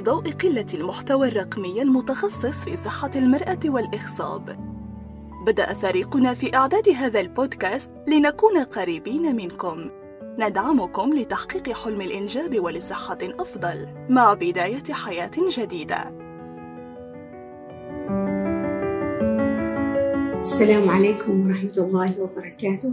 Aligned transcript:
في 0.00 0.06
ضوء 0.06 0.30
قلة 0.30 0.66
المحتوى 0.74 1.28
الرقمي 1.28 1.82
المتخصص 1.82 2.64
في 2.64 2.76
صحة 2.76 3.10
المرأة 3.16 3.58
والإخصاب 3.64 4.56
بدأ 5.46 5.74
فريقنا 5.74 6.34
في 6.34 6.56
إعداد 6.56 6.88
هذا 6.88 7.20
البودكاست 7.20 7.92
لنكون 8.06 8.58
قريبين 8.58 9.36
منكم. 9.36 9.90
ندعمكم 10.38 11.14
لتحقيق 11.14 11.72
حلم 11.72 12.00
الإنجاب 12.00 12.60
ولصحة 12.64 13.18
أفضل 13.22 13.88
مع 14.08 14.34
بداية 14.34 14.92
حياة 14.92 15.30
جديدة. 15.58 16.12
السلام 20.40 20.90
عليكم 20.90 21.46
ورحمة 21.46 21.74
الله 21.78 22.14
وبركاته. 22.20 22.92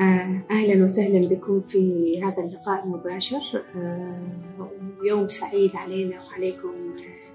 أهلا 0.00 0.84
وسهلا 0.84 1.28
بكم 1.28 1.60
في 1.60 2.22
هذا 2.24 2.42
اللقاء 2.42 2.84
المباشر. 2.84 3.62
آه، 3.76 4.70
يوم 5.04 5.28
سعيد 5.28 5.76
علينا 5.76 6.16
وعليكم 6.30 6.72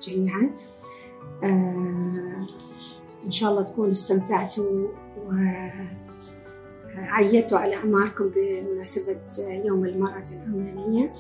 جميعا. 0.01 0.49
آه، 1.43 2.45
إن 3.25 3.31
شاء 3.31 3.51
الله 3.51 3.61
تكونوا 3.63 3.91
استمتعتوا 3.91 4.87
وعيدتوا 6.97 7.57
على 7.57 7.75
أعماركم 7.75 8.31
بمناسبة 8.35 9.17
يوم 9.39 9.85
المرأة 9.85 10.23
العمانية. 10.33 11.13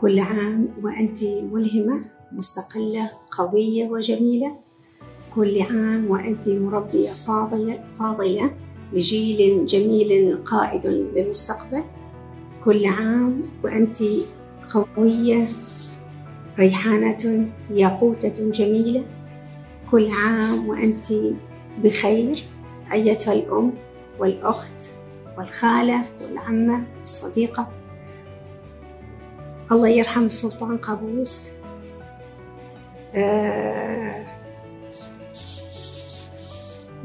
كل 0.00 0.18
عام 0.18 0.68
وأنت 0.82 1.24
ملهمة 1.24 2.04
مستقلة 2.32 3.10
قوية 3.38 3.88
وجميلة. 3.88 4.56
كل 5.34 5.62
عام 5.62 6.10
وأنت 6.10 6.48
مربية 6.48 7.08
فاضلة, 7.08 7.84
فاضلة 7.98 8.50
لجيل 8.92 9.66
جميل 9.66 10.38
قائد 10.44 10.86
للمستقبل. 10.86 11.82
كل 12.64 12.86
عام 12.86 13.40
وأنت 13.64 13.96
قوية 14.74 15.46
ريحانة 16.58 17.48
ياقوتة 17.70 18.50
جميلة. 18.50 19.04
كل 19.90 20.10
عام 20.10 20.68
وأنت 20.68 21.06
بخير 21.84 22.44
أيتها 22.92 23.32
الأم 23.34 23.72
والأخت 24.18 24.82
والخالة 25.38 26.04
والعمة 26.22 26.84
الصديقة 27.02 27.68
الله 29.72 29.88
يرحم 29.88 30.28
سلطان 30.28 30.76
قابوس. 30.76 31.50
آه 33.14 34.35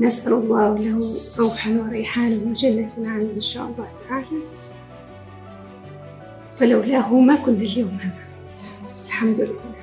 نسأل 0.01 0.33
الله 0.33 0.77
له 0.77 1.15
روحا 1.39 1.71
وريحانا 1.71 2.35
وجنة 2.35 2.89
نعيم 2.97 3.29
إن 3.35 3.41
شاء 3.41 3.65
الله 3.65 3.87
تعالى. 4.09 4.43
فلولاه 6.57 7.13
ما 7.13 7.35
كنا 7.35 7.57
اليوم 7.57 7.97
هنا 8.01 8.23
الحمد 9.05 9.41
لله. 9.41 9.75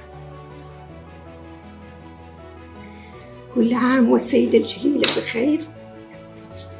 كل 3.54 3.74
عام 3.74 4.10
والسيدة 4.10 4.58
الجليلة 4.58 5.00
بخير. 5.00 5.60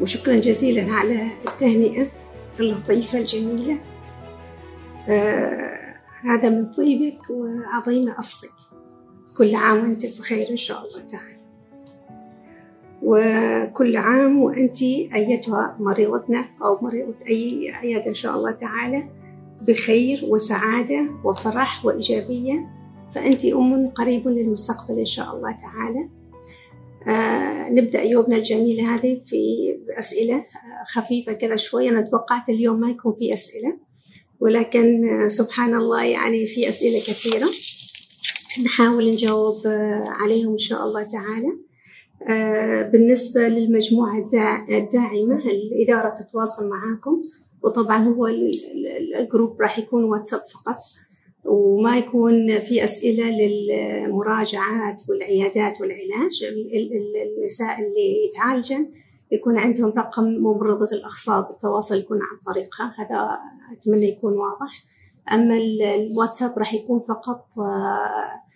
وشكرا 0.00 0.36
جزيلا 0.36 0.92
على 0.92 1.30
التهنئة 1.48 2.06
اللطيفة 2.61 3.19
الجميلة. 3.19 3.78
آه 5.08 5.95
هذا 6.25 6.48
من 6.48 6.73
طيبك 6.73 7.30
وعظيم 7.30 8.08
أصلك. 8.08 8.50
كل 9.36 9.55
عام 9.55 9.78
وأنت 9.78 10.19
بخير 10.19 10.50
إن 10.50 10.56
شاء 10.56 10.84
الله 10.84 11.00
تعالى. 11.06 11.38
وكل 13.03 13.97
عام 13.97 14.43
وأنت 14.43 14.83
أيتها 14.83 15.77
مريضتنا 15.81 16.45
أو 16.63 16.79
مريضة 16.83 17.15
أي 17.29 17.71
عيادة 17.75 18.07
إن 18.07 18.15
شاء 18.15 18.37
الله 18.37 18.51
تعالى 18.51 19.09
بخير 19.69 20.21
وسعادة 20.29 21.11
وفرح 21.25 21.85
وإيجابية. 21.85 22.67
فأنت 23.14 23.45
أم 23.45 23.89
قريب 23.89 24.29
للمستقبل 24.29 24.98
إن 24.98 25.07
شاء 25.07 25.37
الله 25.37 25.57
تعالى. 25.63 26.08
آه 27.08 27.70
نبدأ 27.70 28.03
يومنا 28.03 28.37
الجميل 28.37 28.81
هذه 28.81 29.20
في 29.27 29.37
أسئلة 29.98 30.45
خفيفة 30.95 31.33
كذا 31.33 31.57
شوية 31.57 31.91
أنا 31.91 32.03
توقعت 32.03 32.48
اليوم 32.48 32.81
ما 32.81 32.91
يكون 32.91 33.14
في 33.19 33.35
أسئلة 33.35 33.77
ولكن 34.41 35.08
سبحان 35.29 35.75
الله 35.75 36.05
يعني 36.05 36.47
في 36.47 36.69
أسئلة 36.69 36.98
كثيرة. 36.98 37.48
نحاول 38.64 39.13
نجاوب 39.13 39.57
عليهم 40.07 40.53
إن 40.53 40.58
شاء 40.58 40.85
الله 40.85 41.03
تعالى. 41.03 41.67
بالنسبة 42.92 43.40
للمجموعة 43.40 44.29
الداعمة 44.70 45.45
الإدارة 45.45 46.14
تتواصل 46.14 46.68
معاكم 46.68 47.23
وطبعا 47.62 47.98
هو 47.98 48.27
الجروب 49.20 49.61
راح 49.62 49.79
يكون 49.79 50.05
واتساب 50.05 50.40
فقط 50.40 50.77
وما 51.45 51.98
يكون 51.98 52.61
في 52.61 52.84
أسئلة 52.84 53.24
للمراجعات 53.24 55.02
والعيادات 55.08 55.80
والعلاج 55.80 56.45
النساء 57.39 57.78
اللي 57.80 58.27
يتعالجن 58.27 58.90
يكون 59.33 59.58
عندهم 59.58 59.92
رقم 59.96 60.24
ممرضة 60.24 60.96
الأخصاب 60.96 61.51
التواصل 61.51 61.98
يكون 61.98 62.18
عن 62.18 62.55
طريقها 62.55 62.95
هذا 62.98 63.39
أتمنى 63.73 64.08
يكون 64.08 64.33
واضح. 64.33 64.84
أما 65.33 65.57
الواتساب 65.57 66.58
راح 66.58 66.74
يكون 66.74 67.01
فقط 67.08 67.46
آه، 67.58 68.48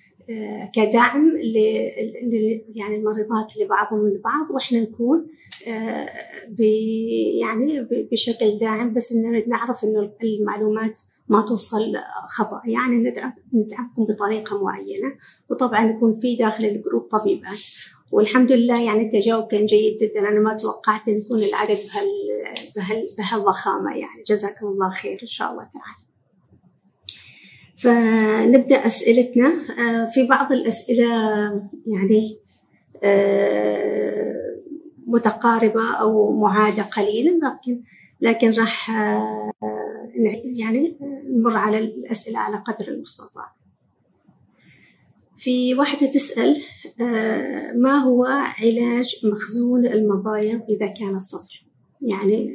كدعم 0.75 1.37
ل 1.37 1.57
يعني 2.75 2.97
المريضات 2.97 3.57
لبعضهم 3.57 4.07
البعض 4.07 4.51
وإحنا 4.51 4.81
نكون 4.81 5.27
آه، 5.69 6.09
يعني 7.41 7.89
بشكل 8.13 8.57
داعم 8.61 8.95
بس 8.95 9.13
إن 9.13 9.49
نعرف 9.49 9.85
إنه 9.85 10.13
المعلومات 10.23 11.01
ما 11.29 11.43
توصل 11.43 11.93
خطأ. 12.29 12.63
يعني 12.65 13.13
ندعمكم 13.53 14.05
بطريقة 14.05 14.65
معينة 14.65 15.17
وطبعا 15.51 15.91
يكون 15.91 16.21
في 16.21 16.37
داخل 16.37 16.65
الجروب 16.65 17.03
طبيبات. 17.03 17.61
والحمد 18.13 18.53
لله 18.53 18.85
يعني 18.85 19.03
التجاوب 19.03 19.47
كان 19.47 19.67
جيد 19.67 19.97
جدا. 19.97 20.21
أنا 20.21 20.41
ما 20.41 20.57
توقعت 20.57 21.09
إن 21.09 21.19
يكون 21.19 21.43
العدد 21.43 21.79
بهال 21.87 22.09
بهال 22.77 23.09
بهالضخامة 23.19 23.91
يعني. 23.91 24.23
جزاكم 24.27 24.67
الله 24.67 24.91
خير 24.91 25.19
إن 25.23 25.27
شاء 25.27 25.51
الله 25.51 25.63
تعالى. 25.63 26.02
فنبدأ 27.83 28.87
أسئلتنا. 28.87 29.49
آه، 29.49 30.07
في 30.15 30.27
بعض 30.27 30.53
الأسئلة 30.53 31.07
يعني 31.87 32.39
آه، 33.03 34.61
متقاربة 35.07 35.95
أو 35.95 36.41
معادة 36.41 36.83
قليلا 36.83 37.31
لكن 37.31 37.83
لكن 38.21 38.51
راح 38.51 38.91
آه، 38.91 39.53
يعني 40.45 40.99
نمر 41.29 41.57
على 41.57 41.79
الأسئلة 41.79 42.39
على 42.39 42.57
قدر 42.57 42.89
المستطاع. 42.89 43.55
في 45.39 45.75
واحدة 45.75 46.07
تسأل 46.11 46.63
ما 47.75 47.99
هو 47.99 48.25
علاج 48.61 49.21
مخزون 49.25 49.87
المبايض 49.87 50.63
إذا 50.71 50.87
كان 50.87 51.19
صفر 51.19 51.67
يعني 52.01 52.55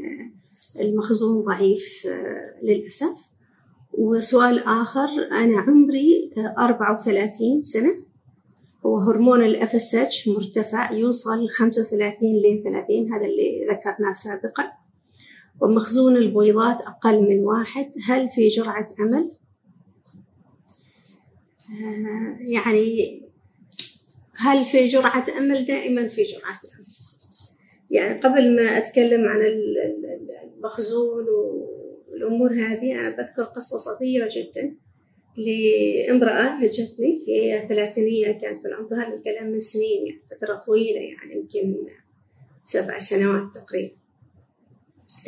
المخزون 0.80 1.42
ضعيف 1.42 2.08
للأسف. 2.64 3.27
وسؤال 3.98 4.64
آخر 4.64 5.10
أنا 5.32 5.62
عمري 5.62 6.32
أربعة 6.58 6.96
وثلاثين 6.96 7.62
سنة 7.62 7.96
وهرمون 8.84 9.46
ال 9.46 9.76
FSH 9.76 10.28
مرتفع 10.28 10.92
يوصل 10.92 11.50
خمسة 11.50 11.82
وثلاثين 11.82 12.36
ل 12.36 12.64
30 12.64 13.14
هذا 13.14 13.26
اللي 13.26 13.68
ذكرناه 13.72 14.12
سابقا 14.14 14.72
ومخزون 15.62 16.16
البويضات 16.16 16.82
أقل 16.82 17.22
من 17.22 17.44
واحد 17.44 17.92
هل 18.08 18.30
في 18.30 18.48
جرعة 18.48 18.88
أمل؟ 19.00 19.32
آه، 21.72 22.38
يعني 22.40 23.22
هل 24.36 24.66
في 24.66 24.88
جرعة 24.88 25.26
أمل؟ 25.38 25.66
دائما 25.66 26.08
في 26.08 26.24
جرعة 26.24 26.60
أمل 26.76 26.88
يعني 27.92 28.20
قبل 28.20 28.56
ما 28.56 28.78
أتكلم 28.78 29.28
عن 29.28 29.40
المخزون 30.58 31.26
الأمور 32.18 32.54
هذه. 32.54 33.00
أنا 33.00 33.10
بذكر 33.10 33.44
قصة 33.44 33.78
صغيرة 33.78 34.30
جدا 34.32 34.76
لامرأة 35.38 36.44
هجتني. 36.64 37.26
هي 37.28 37.68
ثلاثينية 37.68 38.32
كانت 38.32 38.62
في 38.62 38.68
العمر 38.68 38.96
هذا 38.96 39.16
الكلام 39.16 39.48
من 39.52 39.60
سنين 39.60 40.06
يعني 40.08 40.22
فترة 40.32 40.56
طويلة 40.56 41.00
يعني 41.00 41.36
يمكن 41.36 41.76
سبع 42.64 43.00
سنوات 43.00 43.56
تقريبا. 43.56 43.96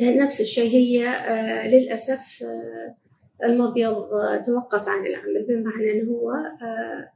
نفس 0.00 0.40
الشيء 0.40 0.70
هي 0.70 1.08
آه 1.08 1.68
للأسف 1.68 2.42
آه 2.42 2.96
المبيض 3.44 3.94
توقف 4.46 4.88
عن 4.88 5.06
العمل. 5.06 5.46
بمعنى 5.48 5.92
أنه 5.92 6.12
هو 6.12 6.30
آه 6.30 7.10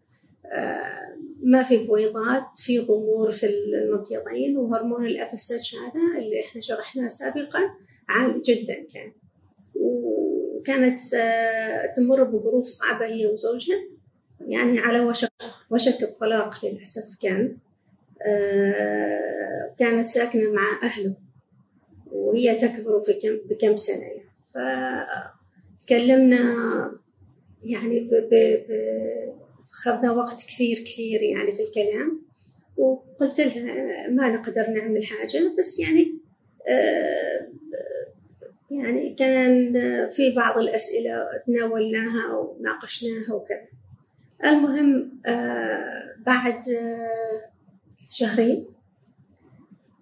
آه 0.53 1.15
ما 1.43 1.63
في 1.63 1.87
بويضات 1.87 2.45
في 2.57 2.79
ضمور 2.79 3.33
في 3.33 3.47
المبيضين 3.47 4.57
وهرمون 4.57 5.07
ال 5.07 5.33
FSH 5.33 5.53
هذا 5.53 6.19
اللي 6.25 6.41
إحنا 6.41 6.61
شرحناه 6.61 7.07
سابقا 7.07 7.61
عالي 8.09 8.43
جدا 8.45 8.75
كان. 8.95 9.13
وكانت 9.75 11.01
آه، 11.15 11.93
تمر 11.97 12.23
بظروف 12.23 12.65
صعبة 12.65 13.07
هي 13.07 13.27
وزوجها. 13.27 13.77
يعني 14.41 14.79
على 14.79 15.01
وشك 15.01 15.33
وشك 15.71 16.03
الطلاق 16.03 16.65
للأسف 16.65 17.17
كان 17.23 17.57
آه، 18.27 19.75
كانت 19.79 20.07
ساكنة 20.07 20.53
مع 20.53 20.81
أهله 20.83 21.15
وهي 22.13 22.55
تكبر 22.55 23.03
في 23.07 23.13
كم 23.13 23.39
بكم 23.49 23.77
سنة 23.77 24.03
يعني. 24.03 24.25
فتكلمنا 25.81 26.41
يعني 27.63 28.11
أخذنا 29.73 30.13
وقت 30.13 30.43
كثير 30.43 30.77
كثير 30.77 31.23
يعني 31.23 31.57
في 31.57 31.63
الكلام 31.63 32.23
وقلت 32.77 33.41
لها 33.41 34.09
ما 34.09 34.29
نقدر 34.29 34.71
نعمل 34.71 35.05
حاجة 35.05 35.55
بس 35.59 35.79
يعني 35.79 36.19
آه، 36.69 37.49
يعني 38.71 39.15
كان 39.15 39.73
في 40.11 40.35
بعض 40.35 40.59
الأسئلة 40.59 41.25
تناولناها 41.47 42.37
وناقشناها 42.37 43.35
وكذا 43.35 43.67
المهم 44.45 45.21
آه، 45.27 46.15
بعد 46.27 46.63
شهرين 48.11 48.67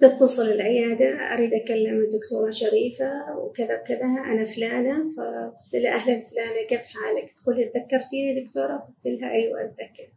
تتصل 0.00 0.43
العيادة 0.43 1.35
أريد 1.35 1.55
أكلم 1.55 2.00
الدكتورة 2.00 2.50
شريفة 2.50 3.37
وكذا 3.37 3.76
كذا 3.76 4.05
أنا 4.05 4.44
فلانة 4.44 5.14
فقلت 5.17 5.75
لها 5.75 5.94
أهلا 5.94 6.25
فلانة 6.25 6.67
كيف 6.69 6.81
حالك؟ 6.81 7.32
تقول 7.32 7.56
لي 7.56 7.64
تذكرتيني 7.64 8.44
دكتورة؟ 8.44 8.76
قلت 8.76 9.06
لها 9.20 9.31
أيوة 9.31 9.64
أتذكر 9.64 10.09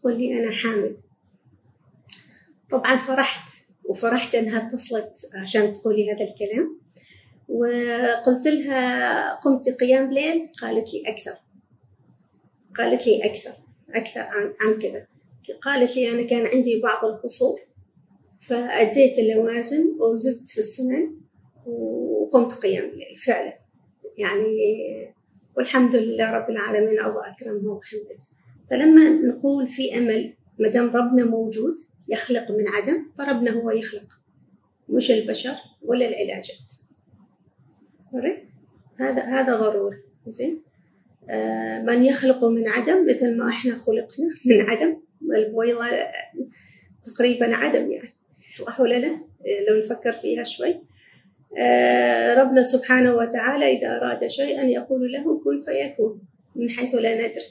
تقول 0.00 0.18
لي 0.18 0.40
أنا 0.40 0.52
حامل 0.52 0.96
طبعا 2.70 2.96
فرحت 2.96 3.50
وفرحت 3.84 4.34
أنها 4.34 4.68
اتصلت 4.68 5.30
عشان 5.34 5.72
تقولي 5.72 6.12
هذا 6.12 6.24
الكلام 6.24 6.79
وقلت 7.50 8.46
لها 8.46 9.34
قمت 9.34 9.68
قيام 9.68 10.12
ليل 10.12 10.48
قالت 10.62 10.94
لي 10.94 11.02
أكثر. 11.06 11.34
قالت 12.78 13.06
لي 13.06 13.24
أكثر 13.24 13.52
أكثر 13.94 14.20
عن, 14.20 14.54
عن 14.60 14.78
كذا. 14.78 15.06
قالت 15.62 15.96
لي 15.96 16.10
أنا 16.10 16.22
كان 16.22 16.46
عندي 16.46 16.80
بعض 16.80 17.04
القصور 17.04 17.60
فأديت 18.40 19.18
اللوازم 19.18 20.00
وزدت 20.00 20.48
في 20.48 20.58
السنن 20.58 21.20
وقمت 21.66 22.52
قيام 22.52 22.84
الليل 22.84 23.16
فعلا. 23.16 23.58
يعني 24.18 24.56
والحمد 25.56 25.96
لله 25.96 26.30
رب 26.30 26.50
العالمين 26.50 26.98
الله 27.00 27.30
أكرمه 27.30 27.72
وحمد 27.72 28.18
فلما 28.70 29.10
نقول 29.10 29.68
في 29.68 29.98
أمل 29.98 30.34
ما 30.58 30.68
دام 30.68 30.96
ربنا 30.96 31.24
موجود 31.24 31.76
يخلق 32.08 32.50
من 32.50 32.68
عدم 32.68 33.10
فربنا 33.18 33.50
هو 33.50 33.70
يخلق 33.70 34.20
مش 34.88 35.10
البشر 35.10 35.54
ولا 35.82 36.08
العلاجات. 36.08 36.79
هذا 39.00 39.22
هذا 39.22 39.56
ضروري. 39.56 39.96
زين. 40.26 40.62
آه 41.30 41.82
من 41.82 42.04
يخلق 42.04 42.44
من 42.44 42.68
عدم 42.68 43.06
مثل 43.06 43.36
ما 43.36 43.48
إحنا 43.48 43.78
خلقنا 43.78 44.28
من 44.46 44.60
عدم. 44.60 44.96
البويضة 45.36 45.86
تقريبا 47.04 47.56
عدم 47.56 47.92
يعني. 47.92 48.14
صح 48.52 48.80
ولا 48.80 48.94
لا؟ 48.94 49.20
لو 49.68 49.78
نفكر 49.78 50.12
فيها 50.12 50.42
شوي. 50.42 50.80
آه، 51.58 52.34
ربنا 52.34 52.62
سبحانه 52.62 53.14
وتعالى 53.14 53.78
إذا 53.78 53.96
أراد 53.96 54.26
شيئا 54.26 54.62
يقول 54.62 55.12
له 55.12 55.40
كن 55.44 55.62
فيكون 55.62 56.22
من 56.56 56.70
حيث 56.70 56.94
لا 56.94 57.14
ندري. 57.14 57.44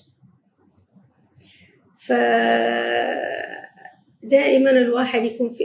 فدائما 4.24 4.72
الواحد 4.72 5.24
يكون 5.24 5.54
في 5.54 5.64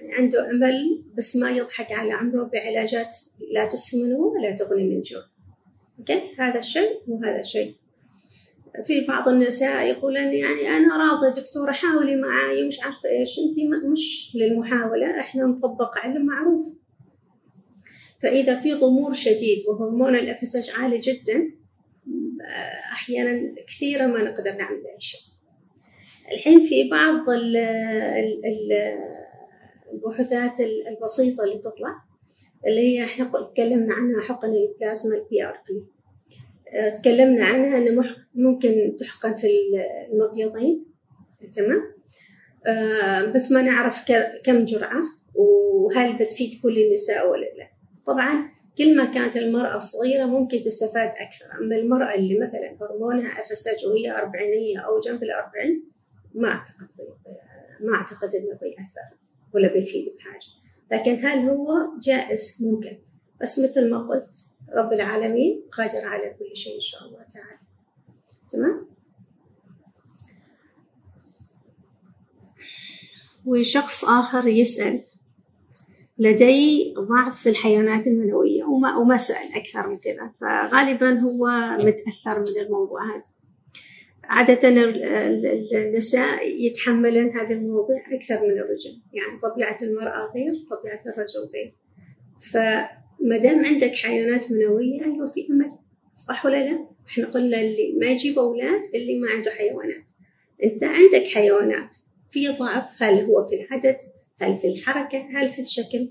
يعني 0.00 0.14
عنده 0.14 0.50
أمل 0.50 1.04
بس 1.14 1.36
ما 1.36 1.50
يضحك 1.50 1.92
على 1.92 2.12
عمره 2.12 2.44
بعلاجات 2.44 3.16
لا 3.52 3.66
تسمن 3.66 4.12
ولا 4.12 4.56
تغني 4.56 4.84
من 4.84 5.02
جوع. 5.02 5.22
أوكي؟ 5.98 6.22
هذا 6.38 6.58
الشيء 6.58 7.00
وهذا 7.08 7.40
الشيء. 7.40 7.74
في 8.84 9.00
بعض 9.00 9.28
النساء 9.28 9.86
يقولن 9.86 10.34
يعني 10.34 10.68
أنا 10.68 10.96
راضية 10.96 11.40
دكتورة 11.42 11.72
حاولي 11.72 12.16
معاي 12.16 12.66
مش 12.66 12.80
عارفة 12.80 13.08
إيش 13.08 13.38
أنت 13.38 13.84
مش 13.92 14.36
للمحاولة 14.36 15.20
إحنا 15.20 15.44
نطبق 15.44 15.98
علم 15.98 16.26
معروف. 16.26 16.66
فإذا 18.22 18.54
في 18.54 18.74
ضمور 18.74 19.12
شديد 19.12 19.64
وهرمون 19.68 20.14
ال 20.14 20.28
FSH 20.28 20.70
عالي 20.70 20.98
جدا 20.98 21.52
أحيانا 22.92 23.54
كثيرة 23.68 24.06
ما 24.06 24.22
نقدر 24.22 24.52
نعمل 24.52 24.86
أي 24.86 25.00
شيء. 25.00 25.20
الحين 26.32 26.60
في 26.60 26.88
بعض 26.90 27.28
البحوثات 29.92 30.60
البسيطة 30.60 31.44
اللي 31.44 31.58
تطلع 31.58 31.94
اللي 32.66 32.80
هي 32.80 33.04
إحنا 33.04 33.32
تكلمنا 33.54 33.94
عنها 33.94 34.20
حقن 34.20 34.48
البلازما 34.48 35.16
ال 35.16 35.44
PRP 35.44 35.84
تكلمنا 36.90 37.44
عنها 37.44 37.78
أنه 37.78 38.04
ممكن 38.34 38.96
تحقن 39.00 39.34
في 39.34 39.46
المبيضين. 40.12 40.86
تمام؟ 41.52 41.92
آه، 42.66 43.24
بس 43.24 43.52
ما 43.52 43.62
نعرف 43.62 44.04
كم 44.44 44.64
جرعة 44.64 45.02
وهل 45.34 46.18
بتفيد 46.18 46.50
كل 46.62 46.78
النساء 46.78 47.30
ولا 47.30 47.46
لا. 47.58 47.68
طبعا 48.06 48.50
كل 48.78 48.96
ما 48.96 49.04
كانت 49.04 49.36
المرأة 49.36 49.78
صغيرة 49.78 50.24
ممكن 50.24 50.60
تستفاد 50.60 51.08
أكثر. 51.08 51.58
أما 51.60 51.76
المرأة 51.76 52.14
اللي 52.14 52.38
مثلا 52.38 52.76
هرمونها 52.80 53.40
أفسج 53.40 53.86
وهي 53.86 54.10
أربعينية 54.18 54.78
أو 54.78 55.00
جنب 55.00 55.22
الأربعين 55.22 55.84
ما 56.34 56.48
أعتقد 56.48 56.88
ما 57.80 57.94
أعتقد 57.94 58.34
إنه 58.34 58.58
بيأثر. 58.60 59.21
ولا 59.54 59.72
بيفيد 59.72 60.14
بحاجة. 60.16 60.46
لكن 60.92 61.26
هل 61.26 61.48
هو 61.48 61.68
جائز؟ 62.02 62.56
ممكن. 62.60 62.98
بس 63.42 63.58
مثل 63.58 63.90
ما 63.90 64.08
قلت 64.08 64.46
رب 64.72 64.92
العالمين 64.92 65.62
قادر 65.72 66.06
على 66.06 66.36
كل 66.38 66.56
شيء 66.56 66.76
إن 66.76 66.80
شاء 66.80 67.04
الله 67.04 67.22
تعالى. 67.22 67.58
تمام؟ 68.50 68.86
وشخص 73.46 74.04
آخر 74.04 74.46
يسأل 74.46 75.04
لدي 76.18 76.94
ضعف 76.98 77.42
في 77.42 77.48
الحيوانات 77.48 78.06
المنوية 78.06 78.64
وما, 78.64 78.96
وما 78.96 79.16
سأل 79.16 79.54
أكثر 79.54 79.88
من 79.88 79.98
كذا 79.98 80.32
فغالبا 80.40 81.20
هو 81.20 81.46
متأثر 81.76 82.40
من 82.40 82.62
الموضوع 82.62 83.04
هذا. 83.04 83.31
عادة 84.24 84.68
النساء 85.74 86.46
يتحملن 86.46 87.30
هذا 87.30 87.54
الموضوع 87.54 88.02
أكثر 88.12 88.40
من 88.40 88.58
الرجل. 88.58 89.02
يعني 89.12 89.40
طبيعة 89.42 89.76
المرأة 89.82 90.32
غير 90.34 90.52
طبيعة 90.70 91.02
الرجل 91.06 91.50
غير. 91.54 91.74
ف 92.40 92.56
ما 93.20 93.38
دام 93.38 93.64
عندك 93.64 93.94
حيوانات 93.94 94.52
منوية 94.52 95.04
أيوة 95.04 95.26
في 95.26 95.46
أمل. 95.50 95.72
صح 96.28 96.46
ولا 96.46 96.70
لا؟ 96.70 96.86
إحنا 97.08 97.30
قلنا 97.30 97.60
اللي 97.60 97.96
ما 98.00 98.06
يجيب 98.06 98.38
أولاد 98.38 98.82
اللي 98.94 99.20
ما 99.20 99.30
عنده 99.30 99.50
حيوانات. 99.50 100.04
أنت 100.64 100.84
عندك 100.84 101.26
حيوانات. 101.34 101.96
في 102.30 102.48
ضعف 102.48 103.02
هل 103.02 103.24
هو 103.24 103.46
في 103.46 103.54
العدد؟ 103.54 103.96
هل 104.40 104.58
في 104.58 104.68
الحركة؟ 104.68 105.18
هل 105.18 105.50
في 105.50 105.60
الشكل؟ 105.60 106.08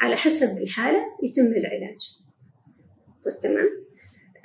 على 0.00 0.16
حسب 0.16 0.58
الحالة 0.58 1.04
يتم 1.22 1.46
العلاج. 1.46 1.98
طيب 3.24 3.40
تمام؟ 3.40 3.68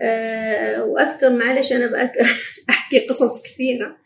أه 0.02 0.84
وأذكر 0.84 1.30
معلش 1.30 1.74
أنا 1.74 2.12
أحكي 2.70 3.00
قصص 3.00 3.42
كثيرة. 3.44 3.98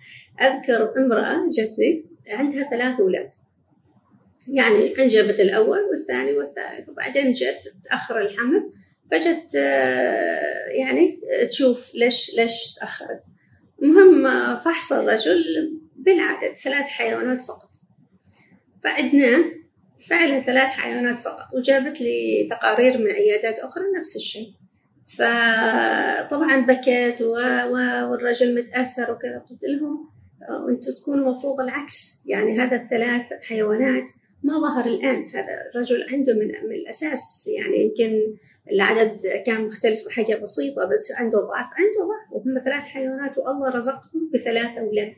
أذكر 0.41 0.93
امرأة 0.97 1.49
جتني 1.49 2.05
عندها 2.29 2.69
ثلاث 2.69 2.99
أولاد. 2.99 3.29
يعني 4.47 4.93
أنجبت 4.99 5.39
الأول 5.39 5.79
والثاني 5.79 6.33
والثالث 6.33 6.89
وبعدين 6.89 7.31
جت 7.31 7.73
تأخر 7.83 8.21
الحمل. 8.21 8.73
فجت 9.11 9.55
آه، 9.55 10.69
يعني 10.69 11.19
تشوف 11.49 11.95
ليش 11.95 12.35
ليش 12.35 12.73
تأخرت. 12.79 13.21
المهم 13.81 14.27
آه، 14.27 14.59
فحص 14.59 14.93
الرجل 14.93 15.43
بالعدد 15.95 16.55
ثلاث 16.55 16.85
حيوانات 16.85 17.41
فقط. 17.41 17.69
فعدنا 18.83 19.61
فعلا 20.09 20.41
ثلاث 20.41 20.69
حيوانات 20.69 21.19
فقط 21.19 21.53
وجابت 21.53 22.01
لي 22.01 22.47
تقارير 22.49 22.97
من 22.97 23.11
عيادات 23.11 23.59
أخرى 23.59 23.83
نفس 23.99 24.15
الشيء. 24.15 24.53
فطبعا 25.17 26.65
بكت 26.65 27.21
والرجل 27.21 28.55
متأثر 28.55 29.11
وكذا. 29.11 29.37
قلت 29.49 29.63
لهم 29.63 30.09
آه، 30.49 30.69
أنتم 30.69 30.91
تكونوا 31.01 31.31
المفروض 31.31 31.59
العكس. 31.59 32.21
يعني 32.25 32.59
هذا 32.59 32.75
الثلاث 32.75 33.33
حيوانات 33.43 34.03
ما 34.43 34.53
ظهر 34.59 34.85
الآن. 34.85 35.25
هذا 35.35 35.69
الرجل 35.75 36.05
عنده 36.11 36.33
من, 36.33 36.47
من 36.47 36.75
الأساس. 36.75 37.49
يعني 37.57 37.83
يمكن 37.83 38.37
العدد 38.71 39.19
كان 39.45 39.65
مختلف 39.65 40.07
حاجة 40.09 40.35
بسيطة 40.35 40.85
بس 40.85 41.11
عنده 41.15 41.39
ضعف. 41.39 41.67
عنده 41.77 41.99
ضعف. 41.99 42.31
وهم 42.31 42.59
ثلاث 42.63 42.83
حيوانات 42.83 43.37
والله 43.37 43.69
رزقهم 43.69 44.31
بثلاث 44.33 44.77
أولاد. 44.77 45.15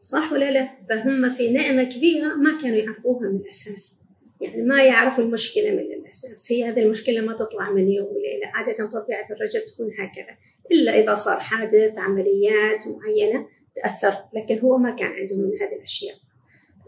صح 0.00 0.32
ولا 0.32 0.50
لا؟ 0.50 0.68
فهم 0.88 1.30
في 1.30 1.52
نعمة 1.52 1.84
كبيرة 1.84 2.34
ما 2.34 2.60
كانوا 2.62 2.76
يعرفوها 2.76 3.28
من 3.28 3.36
الأساس. 3.36 3.98
يعني 4.40 4.62
ما 4.62 4.84
يعرفوا 4.84 5.24
المشكلة 5.24 5.70
من 5.70 5.78
الأساس 5.78 6.52
هي 6.52 6.64
هذه 6.64 6.82
المشكلة 6.82 7.20
ما 7.20 7.36
تطلع 7.36 7.72
من 7.72 7.88
يوم 7.88 8.06
وليلة. 8.06 8.46
عادة 8.54 8.90
طبيعة 8.90 9.26
الرجل 9.30 9.60
تكون 9.60 9.90
هكذا 9.98 10.36
إلا 10.72 11.02
إذا 11.02 11.14
صار 11.14 11.40
حادث 11.40 11.98
عمليات 11.98 12.84
معينة 12.86 13.46
تأثر 13.76 14.14
لكن 14.34 14.58
هو 14.58 14.78
ما 14.78 14.96
كان 14.96 15.10
عنده 15.10 15.36
من 15.36 15.50
هذه 15.60 15.76
الأشياء 15.78 16.14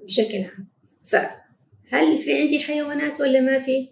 بشكل 0.04 0.38
عام. 0.38 0.69
فهل 1.04 2.19
في 2.19 2.40
عندي 2.40 2.59
حيوانات 2.59 3.21
ولا 3.21 3.40
ما 3.40 3.59
في؟ 3.59 3.88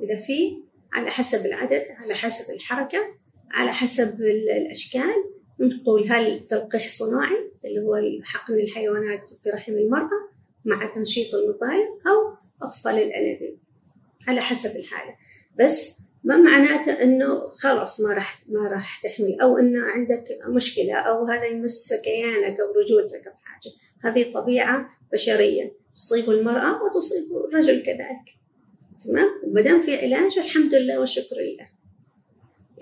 إذا 0.00 0.16
في 0.16 0.62
على 0.92 1.10
حسب 1.10 1.46
العدد 1.46 1.84
على 1.96 2.14
حسب 2.14 2.54
الحركة 2.54 2.98
على 3.50 3.72
حسب 3.72 4.20
الأشكال. 4.20 5.24
نقول 5.60 6.12
هل 6.12 6.46
تلقيح 6.46 6.88
صناعي 6.88 7.50
اللي 7.64 7.80
هو 7.80 7.96
حقن 8.24 8.54
الحيوانات 8.54 9.26
في 9.26 9.50
رحم 9.50 9.72
المرأة 9.72 10.28
مع 10.64 10.86
تنشيط 10.86 11.34
المبايض 11.34 11.86
أو 11.86 12.47
أطفال 12.62 12.94
الأنابيب 12.94 13.58
على 14.28 14.40
حسب 14.40 14.76
الحالة. 14.76 15.14
بس 15.58 15.98
ما 16.24 16.36
معناته 16.36 17.02
إنه 17.02 17.48
خلاص 17.50 18.00
ما 18.00 18.14
راح 18.14 18.42
ما 18.48 18.68
راح 18.68 19.02
تحمل 19.02 19.40
أو 19.40 19.58
إنه 19.58 19.80
عندك 19.84 20.24
مشكلة 20.48 20.94
أو 20.94 21.26
هذا 21.26 21.44
يمس 21.44 21.92
كيانك 22.04 22.60
أو 22.60 22.72
رجولتك 22.72 23.26
أو 23.26 23.32
حاجة 23.44 23.72
هذه 24.04 24.32
طبيعة 24.32 24.88
بشرية 25.12 25.72
تصيب 25.94 26.30
المرأة 26.30 26.82
وتصيب 26.82 27.36
الرجل 27.36 27.82
كذلك. 27.82 28.38
تمام؟ 29.04 29.28
وما 29.44 29.60
دام 29.60 29.82
في 29.82 29.96
علاج 29.96 30.38
الحمد 30.38 30.74
لله 30.74 31.00
والشكر 31.00 31.36
لله. 31.36 31.68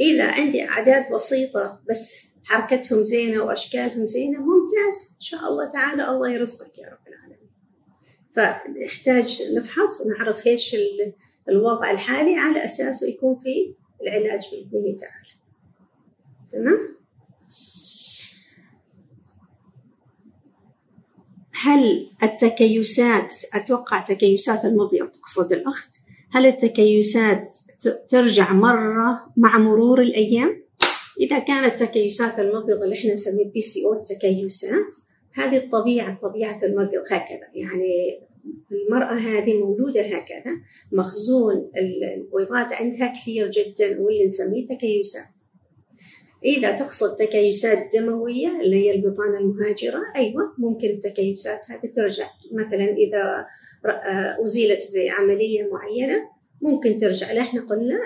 إذا 0.00 0.30
عندي 0.30 0.62
أعداد 0.62 1.12
بسيطة 1.12 1.82
بس 1.88 2.26
حركتهم 2.44 3.04
زينة 3.04 3.44
وأشكالهم 3.44 4.06
زينة 4.06 4.38
ممتاز. 4.38 5.10
إن 5.16 5.20
شاء 5.20 5.40
الله 5.40 5.70
تعالى 5.70 6.08
الله 6.08 6.30
يرزقك 6.30 6.78
يا 6.78 6.86
رب 6.86 7.08
العالمين. 7.08 7.25
فنحتاج 8.36 9.42
نفحص 9.56 10.00
ونعرف 10.00 10.46
إيش 10.46 10.76
الوضع 11.48 11.90
الحالي 11.90 12.36
على 12.36 12.64
أساسه 12.64 13.08
يكون 13.08 13.40
في 13.42 13.74
العلاج 14.02 14.42
بإذنه 14.52 14.96
تعالى 14.96 15.30
تمام 16.52 16.96
هل 21.62 22.10
التكيسات 22.22 23.34
أتوقع 23.54 24.00
تكيسات 24.00 24.64
المبيض 24.64 25.08
تقصد 25.08 25.52
الأخت 25.52 25.94
هل 26.32 26.46
التكيسات 26.46 27.54
ترجع 28.08 28.52
مرة 28.52 29.32
مع 29.36 29.58
مرور 29.58 30.00
الأيام؟ 30.00 30.62
إذا 31.20 31.38
كانت 31.38 31.82
تكيسات 31.82 32.38
المبيض 32.38 32.82
اللي 32.82 32.98
إحنا 32.98 33.14
نسميه 33.14 33.50
بي 33.52 33.60
سي 33.60 33.84
أو 33.84 33.92
التكيسات 33.92 34.94
هذه 35.36 35.56
الطبيعة 35.56 36.18
طبيعة 36.22 36.64
المبيض 36.64 37.02
هكذا. 37.10 37.48
يعني 37.54 38.20
المرأة 38.72 39.14
هذه 39.14 39.58
مولودة 39.58 40.00
هكذا 40.00 40.52
مخزون 40.92 41.70
البويضات 41.76 42.72
عندها 42.72 43.12
كثير 43.12 43.50
جدا 43.50 44.00
واللي 44.00 44.26
نسميه 44.26 44.66
تكيسات. 44.66 45.24
إذا 46.44 46.76
تقصد 46.76 47.16
تكيسات 47.16 47.90
دموية 47.96 48.60
اللي 48.60 48.76
هي 48.76 48.94
البطانة 48.94 49.38
المهاجرة 49.38 50.00
أيوة 50.16 50.52
ممكن 50.58 50.88
التكيسات 50.88 51.70
هذه 51.70 51.86
ترجع. 51.86 52.30
مثلا 52.52 52.84
إذا 52.84 53.46
أزيلت 54.44 54.90
بعملية 54.94 55.68
معينة 55.72 56.28
ممكن 56.60 56.98
ترجع. 56.98 57.32
له 57.32 57.42
إحنا 57.42 57.66
قلنا 57.66 58.00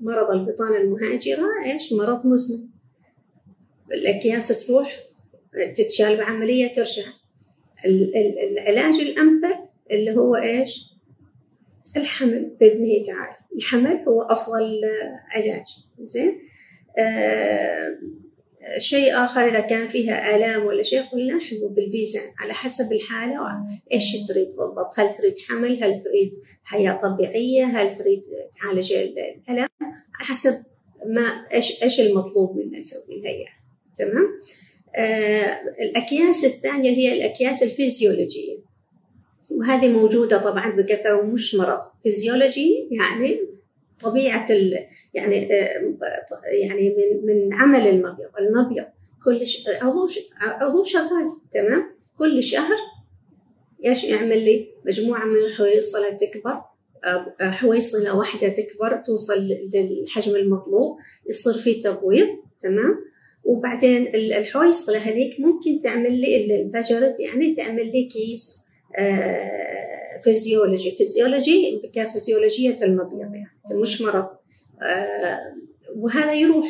مرض 0.00 0.30
البطانة 0.30 0.76
المهاجرة 0.76 1.46
إيش؟ 1.64 1.92
مرض 1.92 2.26
مزمن. 2.26 2.66
الأكياس 3.92 4.66
تروح 4.66 5.05
تتشال 5.74 6.16
بعملية 6.16 6.72
ترجع 6.72 7.04
العلاج 7.84 8.94
الأمثل 8.94 9.54
اللي 9.90 10.16
هو 10.16 10.36
إيش؟ 10.36 10.96
الحمل 11.96 12.56
بإذنه 12.60 13.02
تعالى. 13.06 13.36
الحمل 13.56 14.04
هو 14.08 14.22
أفضل 14.22 14.80
علاج. 15.34 15.64
زين؟ 16.04 16.38
آه 16.98 17.98
شيء 18.78 19.24
آخر 19.24 19.40
إذا 19.40 19.60
كان 19.60 19.88
فيها 19.88 20.36
آلام 20.36 20.66
ولا 20.66 20.82
شيء 20.82 21.02
قلنا 21.02 21.38
حبوب 21.38 21.78
البيزان 21.78 22.32
على 22.38 22.54
حسب 22.54 22.92
الحالة 22.92 23.40
إيش 23.92 24.26
تريد 24.28 24.48
بالضبط؟ 24.48 25.00
هل 25.00 25.16
تريد 25.16 25.34
حمل؟ 25.48 25.84
هل 25.84 26.02
تريد 26.02 26.32
حياة 26.64 27.00
طبيعية؟ 27.02 27.64
هل 27.64 27.98
تريد 27.98 28.22
تعالج 28.60 28.92
الآلام؟ 28.92 29.68
على 30.14 30.26
حسب 30.28 30.54
ما 31.06 31.46
إيش 31.54 31.82
إيش 31.82 32.00
المطلوب 32.00 32.56
منا 32.56 32.78
نسوي 32.78 33.20
لها 33.20 33.32
يعني 33.32 33.62
تمام؟ 33.96 34.40
الأكياس 35.80 36.44
الثانية 36.44 36.90
هي 36.90 37.12
الأكياس 37.12 37.62
الفيزيولوجية. 37.62 38.58
وهذه 39.50 39.88
موجودة 39.88 40.38
طبعا 40.38 40.76
بكثرة 40.76 41.20
ومش 41.20 41.54
مرض 41.54 41.80
فيزيولوجي 42.02 42.88
يعني 42.90 43.40
طبيعة 44.00 44.46
يعني 45.14 45.52
آه 45.54 45.94
يعني 46.62 46.94
من 46.96 47.26
من 47.26 47.54
عمل 47.54 47.88
المبيض. 47.88 48.28
المبيض 48.38 48.84
كل. 49.24 49.44
عضو 49.82 50.08
عضو 50.40 50.84
شغال 50.84 51.30
تمام؟ 51.54 51.96
كل 52.18 52.42
شهر 52.42 52.76
إيش 53.84 54.04
يعمل 54.04 54.44
لي؟ 54.44 54.68
مجموعة 54.84 55.24
من 55.24 55.36
الحويصلة 55.36 56.10
تكبر. 56.10 56.60
حويصلة 57.40 58.16
واحدة 58.16 58.48
تكبر 58.48 59.02
توصل 59.06 59.48
للحجم 59.74 60.36
المطلوب. 60.36 60.98
يصير 61.28 61.52
في 61.52 61.74
تبويض 61.74 62.28
تمام؟ 62.60 63.04
وبعدين 63.46 64.06
الحويصلة 64.14 64.98
هذيك 64.98 65.40
ممكن 65.40 65.78
تعمل 65.78 66.20
لي 66.20 66.60
الفجرت 66.60 67.20
يعني 67.20 67.54
تعمل 67.54 67.92
لي 67.92 68.04
كيس 68.04 68.66
آه 68.98 70.20
فيزيولوجي. 70.24 70.90
فيزيولوجي 70.90 71.90
كفيزيولوجية 71.92 72.76
المبيض 72.82 73.34
يعني 73.34 73.50
مش 73.70 74.02
مرض 74.02 74.28
آه 74.82 75.38
وهذا 75.96 76.32
يروح 76.32 76.66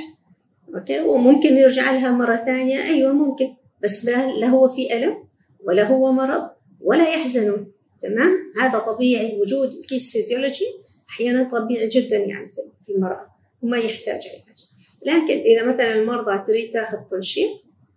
okay؟ 0.75 1.00
وممكن 1.00 1.56
يرجع 1.56 1.92
لها 1.92 2.11
مرة 2.11 2.37
ثانية. 2.37 2.83
أيوه 2.83 3.12
ممكن. 3.12 3.54
بس 3.83 4.04
لا 4.04 4.47
هو 4.47 4.68
في 4.68 4.97
ألم 4.97 5.16
ولا 5.64 5.88
هو 5.88 6.12
مرض 6.12 6.50
ولا 6.80 7.09
يحزنون. 7.09 7.73
تمام؟ 8.00 8.30
هذا 8.61 8.78
طبيعي 8.78 9.40
وجود 9.40 9.71
كيس 9.88 10.12
فيزيولوجي 10.12 10.66
أحيانا 11.11 11.49
طبيعي 11.52 11.88
جدا 11.88 12.16
يعني 12.16 12.52
في 12.87 12.92
المرأة 12.92 13.37
وما 13.62 13.78
يحتاج 13.78 14.21
علاج. 14.28 14.75
لكن 15.07 15.39
إذا 15.39 15.67
مثلا 15.67 15.93
المرضى 15.93 16.45
تريد 16.47 16.71
تاخذ 16.71 16.99
تنشيط 17.11 17.51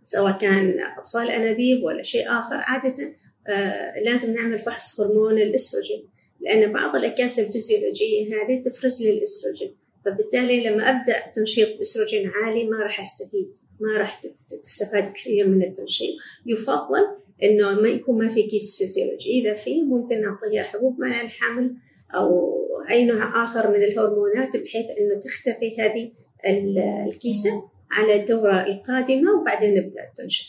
سواء 0.04 0.38
كان 0.38 0.80
أطفال 0.98 1.32
أنابيب 1.32 1.84
ولا 1.84 2.04
شيء 2.04 2.28
آخر 2.28 2.56
عادة 2.56 3.13
آه 3.48 4.00
لازم 4.00 4.34
نعمل 4.34 4.60
فحص 4.60 5.00
هرمون 5.00 5.38
الأستروجين 5.38 6.10
لأن 6.39 6.74
بعض 6.74 6.96
الأكياس 6.96 7.39
الفسيولوجية 7.39 8.25
هذه 8.25 8.62
تفرز 8.62 9.01
لي 9.01 9.18
الأستروجين 9.18 9.75
فبالتالي 10.06 10.70
لما 10.70 10.89
أبدأ 10.89 11.32
تنشيط 11.36 11.68
الأستروجين 11.68 12.30
عالي 12.30 12.70
ما 12.70 12.84
راح 12.84 13.00
أستفيد 13.00 13.54
ما 13.80 13.98
راح 13.98 14.22
تستفاد 14.62 15.13
كثير 15.13 15.48
من 15.48 15.63
التنشيط. 15.63 16.16
يفضل 16.46 17.08
إنه 17.44 17.72
ما 17.72 17.89
يكون 17.89 18.18
ما 18.24 18.30
في 18.30 18.44
كيس 18.44 18.78
فيزيولوجي. 18.78 19.30
إذا 19.30 19.54
في 19.54 19.82
ممكن 19.82 20.22
نعطيها 20.22 20.63
حبوب 20.63 21.00
منع 21.00 21.22
الحمل 21.22 21.75
أو 22.16 22.56
أي 22.89 23.06
نوع 23.06 23.46
آخر 23.46 23.72
من 23.72 23.84
الهرمونات 23.84 24.58
بحيث 24.58 24.86
إنه 24.86 25.20
تختفي 25.20 25.82
هذه 25.82 26.12
الكيسة 26.46 27.69
على 27.91 28.15
الدورة 28.15 28.65
القادمة 28.65 29.31
وبعدين 29.41 29.74
نبدأ 29.74 30.03
التنشيط. 30.10 30.48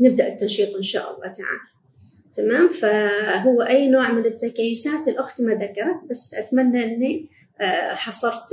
نبدأ 0.00 0.28
التنشيط 0.28 0.76
إن 0.76 0.82
شاء 0.82 1.14
الله 1.14 1.32
تعالى. 1.32 1.72
تمام؟ 2.34 2.68
فهو 2.68 3.62
أي 3.62 3.88
نوع 3.88 4.12
من 4.12 4.26
التكيسات 4.26 5.08
الأخت 5.08 5.42
ما 5.42 5.54
ذكرت 5.54 6.10
بس 6.10 6.34
أتمنى 6.34 6.84
أني 6.84 7.28
حصرت 7.92 8.50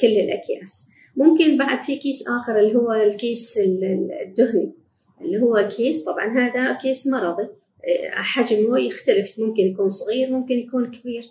كل 0.00 0.06
الأكياس. 0.06 0.88
ممكن 1.16 1.58
بعد 1.58 1.82
في 1.82 1.96
كيس 1.96 2.24
آخر 2.28 2.58
اللي 2.58 2.74
هو 2.74 2.92
الكيس 2.92 3.58
الدهني 3.58 4.72
اللي 5.20 5.42
هو 5.42 5.68
كيس 5.76 6.04
طبعا 6.04 6.38
هذا 6.38 6.72
كيس 6.72 7.06
مرضي 7.06 7.48
حجمه 8.10 8.78
يختلف. 8.78 9.38
ممكن 9.38 9.62
يكون 9.62 9.88
صغير 9.88 10.30
ممكن 10.30 10.54
يكون 10.54 10.90
كبير. 10.90 11.24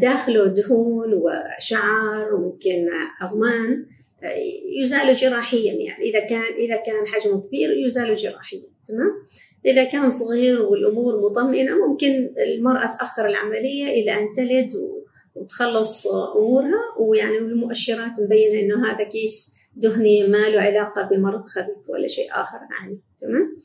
داخله 0.00 0.46
دهون 0.46 1.14
وشعر 1.14 2.34
وممكن 2.34 2.88
أسنان. 3.22 3.86
يزال 4.82 5.14
جراحيا 5.14 5.72
يعني. 5.72 6.04
إذا 6.04 6.20
كان 6.20 6.42
إذا 6.58 6.76
كان 6.76 7.06
حجمه 7.06 7.40
كبير 7.40 7.86
يزال 7.86 8.14
جراحيا 8.14 8.62
تمام؟ 8.88 9.10
إذا 9.66 9.84
كان 9.84 10.10
صغير 10.10 10.62
والأمور 10.62 11.30
مطمئنة 11.30 11.86
ممكن 11.86 12.34
المرأة 12.38 12.86
تأخر 12.86 13.26
العملية 13.26 14.02
إلى 14.02 14.10
أن 14.10 14.32
تلد 14.36 14.72
وتخلص 15.34 16.06
أمورها 16.06 16.98
ويعني 16.98 17.38
المؤشرات 17.38 18.20
مبينة 18.20 18.60
إنه 18.60 18.90
هذا 18.90 19.04
كيس 19.04 19.54
دهني 19.76 20.28
ما 20.28 20.48
له 20.48 20.60
علاقة 20.60 21.02
بمرض 21.02 21.40
خبيث 21.40 21.90
ولا 21.90 22.08
شيء 22.08 22.32
آخر 22.32 22.58
يعني 22.80 22.98
تمام؟ 23.20 23.56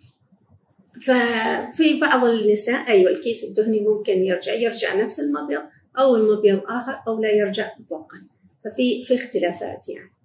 ففي 1.02 2.00
بعض 2.00 2.26
النساء 2.26 2.88
أيوة 2.88 3.12
الكيس 3.12 3.44
الدهني 3.44 3.80
ممكن 3.80 4.24
يرجع 4.24 4.54
يرجع 4.54 4.96
نفس 4.96 5.20
المبيض 5.20 5.62
أو 6.00 6.16
المبيض 6.16 6.62
آخر 6.66 7.02
أو 7.08 7.22
لا 7.22 7.32
يرجع 7.32 7.72
مطلقا. 7.80 8.22
ففي 8.66 9.04
في 9.04 9.16
اختلافات 9.16 9.90
يعني. 9.90 10.19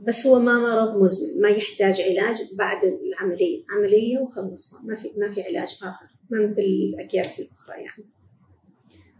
بس 0.00 0.26
هو 0.26 0.38
ما 0.38 0.58
مرض 0.58 1.02
مزمن 1.02 1.42
ما 1.42 1.48
يحتاج 1.48 2.00
علاج 2.00 2.36
بعد 2.54 2.84
العملية. 2.84 3.64
عملية 3.70 4.18
وخلصنا. 4.18 4.80
ما 4.84 4.94
في 4.94 5.12
ما 5.16 5.30
في 5.30 5.42
علاج 5.42 5.78
آخر. 5.82 6.06
ما 6.30 6.46
مثل 6.46 6.62
الأكياس 6.62 7.40
الأخرى 7.40 7.76
يعني. 7.76 8.04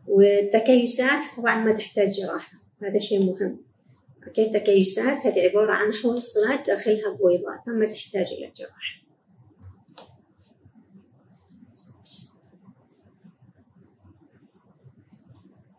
والتكيسات 0.06 1.24
طبعا 1.36 1.64
ما 1.64 1.72
تحتاج 1.72 2.10
جراحة. 2.10 2.58
هذا 2.82 2.98
شيء 2.98 3.22
مهم. 3.26 3.60
أوكي؟ 4.26 4.46
التكيسات 4.46 5.26
هذه 5.26 5.40
عبارة 5.40 5.72
عن 5.72 5.92
حويصلات 5.92 6.66
داخلها 6.66 7.10
بويضات. 7.10 7.68
ما 7.68 7.86
تحتاج 7.86 8.26
إلى 8.26 8.52
جراحة. 8.56 9.00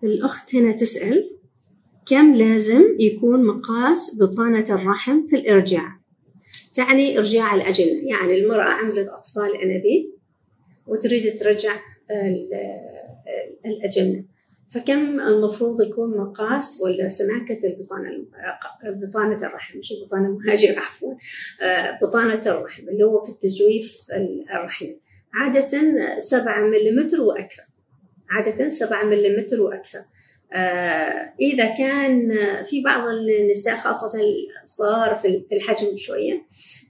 الأخت 0.03 0.55
هنا 0.55 0.71
تسأل 0.71 1.40
كم 2.07 2.35
لازم 2.35 2.83
يكون 2.99 3.43
مقاس 3.45 4.17
بطانة 4.21 4.65
الرحم 4.69 5.27
في 5.27 5.35
الإرجاع؟ 5.35 6.01
تعني 6.73 7.17
إرجاع 7.17 7.55
الأجنة 7.55 8.09
يعني 8.09 8.37
المرأة 8.37 8.69
عملت 8.69 9.07
أطفال 9.07 9.61
أنابيب 9.61 10.13
وتريد 10.87 11.39
ترجع 11.39 11.75
الأجنة 13.65 14.23
فكم 14.71 15.19
المفروض 15.19 15.81
يكون 15.81 16.17
مقاس 16.17 16.81
ولا 16.81 17.07
سماكة 17.07 17.67
البطانة 17.67 18.09
بطانة 18.85 19.47
الرحم؟ 19.47 19.79
مش 19.79 19.91
البطانة 19.91 20.27
المهاجرة 20.27 20.79
عفوا. 20.79 21.13
آه، 21.61 21.99
بطانة 22.01 22.41
الرحم 22.45 22.89
اللي 22.89 23.03
هو 23.03 23.23
في 23.23 23.29
التجويف 23.29 23.97
الرحمي 24.55 24.99
عادة 25.33 25.69
سبعة 26.19 26.67
ملم 26.67 27.07
وأكثر. 27.19 27.63
عادة 28.29 28.69
سبعة 28.69 29.03
ملم 29.03 29.45
وأكثر. 29.59 30.03
إذا 31.41 31.65
كان 31.65 32.33
في 32.63 32.81
بعض 32.81 33.07
النساء 33.07 33.77
خاصة 33.77 34.19
الصغار 34.63 35.15
في 35.15 35.55
الحجم 35.55 35.97
شوية 35.97 36.47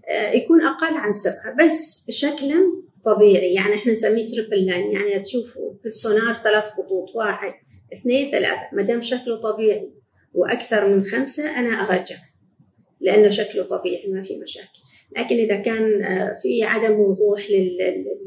آه، 0.10 0.32
يكون 0.32 0.62
أقل 0.64 0.98
عن 0.98 1.14
سبعة 1.14 1.56
بس 1.60 2.06
شكلا 2.10 2.84
طبيعي. 3.06 3.54
يعني 3.54 3.74
إحنا 3.76 3.92
نسميه 3.92 4.28
triple 4.28 4.66
line 4.66 4.92
يعني 4.92 5.20
تشوفوا 5.20 5.74
في 5.82 5.86
السونار 5.86 6.42
ثلاث 6.44 6.64
خطوط 6.64 7.16
واحد 7.16 7.54
اثنين 7.94 8.32
ثلاثة. 8.32 8.62
ما 8.74 8.82
دام 8.82 9.02
شكله 9.02 9.36
طبيعي 9.36 9.92
وأكثر 10.34 10.88
من 10.88 11.04
خمسة 11.04 11.60
أنا 11.60 11.70
أرجع 11.70 12.16
لأنه 13.02 13.30
شكله 13.30 13.64
طبيعي 13.64 14.08
ما 14.08 14.24
في 14.24 14.38
مشاكل. 14.38 14.80
لكن 15.18 15.36
إذا 15.36 15.56
كان 15.56 16.04
آه، 16.04 16.34
في 16.42 16.64
عدم 16.64 17.00
وضوح 17.00 17.48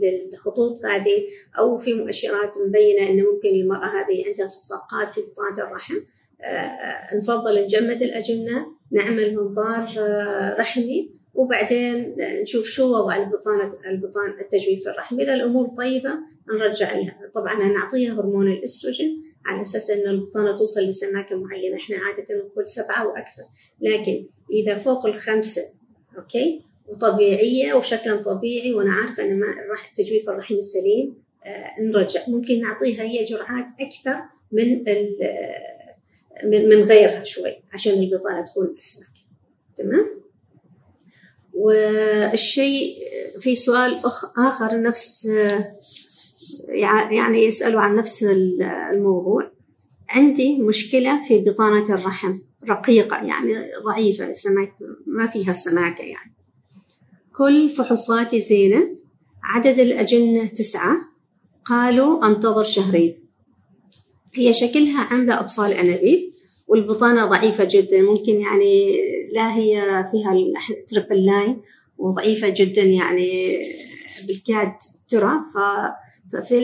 للخطوط 0.02 0.84
هذه 0.84 1.26
أو 1.58 1.78
في 1.78 1.94
مؤشرات 1.94 2.58
مبينة 2.68 3.08
أنه 3.10 3.32
ممكن 3.32 3.48
المرأة 3.48 3.86
هذه 3.86 4.24
عندها 4.28 4.46
التصاقات 4.46 5.14
في 5.14 5.20
بطانة 5.20 5.68
الرحم 5.68 5.94
آه، 6.42 7.16
نفضل 7.16 7.64
نجمد 7.64 8.02
الأجنة 8.02 8.66
نعمل 8.92 9.36
منظار 9.36 9.88
آه، 9.98 10.56
رحمي 10.58 11.14
وبعدين 11.34 12.16
نشوف 12.42 12.64
شو 12.66 12.94
وضع 12.94 13.16
البطانة 13.16 13.70
البطان 13.86 14.40
التجويف 14.40 14.88
الرحمي. 14.88 15.22
إذا 15.22 15.34
الأمور 15.34 15.68
طيبة 15.68 16.10
نرجع 16.48 16.96
لها. 16.96 17.30
طبعا 17.34 17.68
نعطيها 17.68 18.12
هرمون 18.12 18.52
الأستروجين 18.52 19.22
على 19.46 19.62
أساس 19.62 19.90
أن 19.90 20.08
البطانة 20.08 20.56
توصل 20.56 20.80
لسماكة 20.80 21.36
معينة. 21.36 21.76
إحنا 21.76 21.96
عادة 21.96 22.34
نقول 22.34 22.66
سبعة 22.66 23.08
وأكثر. 23.08 23.42
لكن 23.80 24.26
إذا 24.52 24.78
فوق 24.78 25.06
الخمسة 25.06 25.62
أوكي؟ 26.18 26.64
وطبيعية 26.88 27.74
وشكلا 27.74 28.22
طبيعي 28.22 28.72
وأنا 28.72 28.92
عارفة 28.92 29.24
أن 29.24 29.40
ما 29.40 29.46
راح 29.70 29.88
التجويف 29.88 30.28
الرحم 30.28 30.54
السليم 30.54 31.16
آه 31.44 31.80
نرجع 31.80 32.20
ممكن 32.28 32.60
نعطيها 32.60 33.02
هي 33.02 33.24
جرعات 33.24 33.66
أكثر 33.80 34.20
من 34.52 34.84
من 36.44 36.68
من 36.68 36.82
غيرها 36.82 37.24
شوي 37.24 37.56
عشان 37.72 37.92
البطانة 37.92 38.44
تكون 38.44 38.74
أسمك. 38.78 39.14
تمام؟ 39.76 40.24
والشيء 41.54 42.96
في 43.40 43.54
سؤال 43.54 44.00
آخر 44.36 44.82
نفس 44.82 45.28
يعني 47.08 47.44
يسألوا 47.44 47.80
عن 47.80 47.96
نفس 47.96 48.22
الموضوع. 48.92 49.50
عندي 50.08 50.58
مشكلة 50.58 51.22
في 51.28 51.38
بطانة 51.38 51.94
الرحم 51.94 52.38
رقيقة 52.68 53.16
يعني 53.16 53.70
ضعيفة 53.84 54.28
السماك 54.28 54.72
ما 55.06 55.26
فيها 55.26 55.52
سماكة 55.52 56.02
يعني. 56.02 56.33
كل 57.36 57.70
فحوصاتي 57.70 58.40
زينة. 58.40 58.96
عدد 59.42 59.78
الأجنة 59.78 60.46
تسعة. 60.46 60.96
قالوا 61.64 62.26
أنتظر 62.26 62.64
شهرين. 62.64 63.24
هي 64.34 64.52
شكلها 64.52 65.00
عاملة 65.00 65.40
أطفال 65.40 65.72
أنابيب؟ 65.72 66.30
والبطانة 66.68 67.24
ضعيفة 67.24 67.64
جدا. 67.70 68.02
ممكن 68.02 68.40
يعني 68.40 68.98
لا 69.32 69.56
هي 69.56 70.04
فيها 70.10 70.32
التربل 70.70 71.26
لاين 71.26 71.62
وضعيفة 71.98 72.48
جدا 72.48 72.82
يعني 72.82 73.58
بالكاد 74.28 74.72
ترى. 75.08 75.32
ففي 76.32 76.58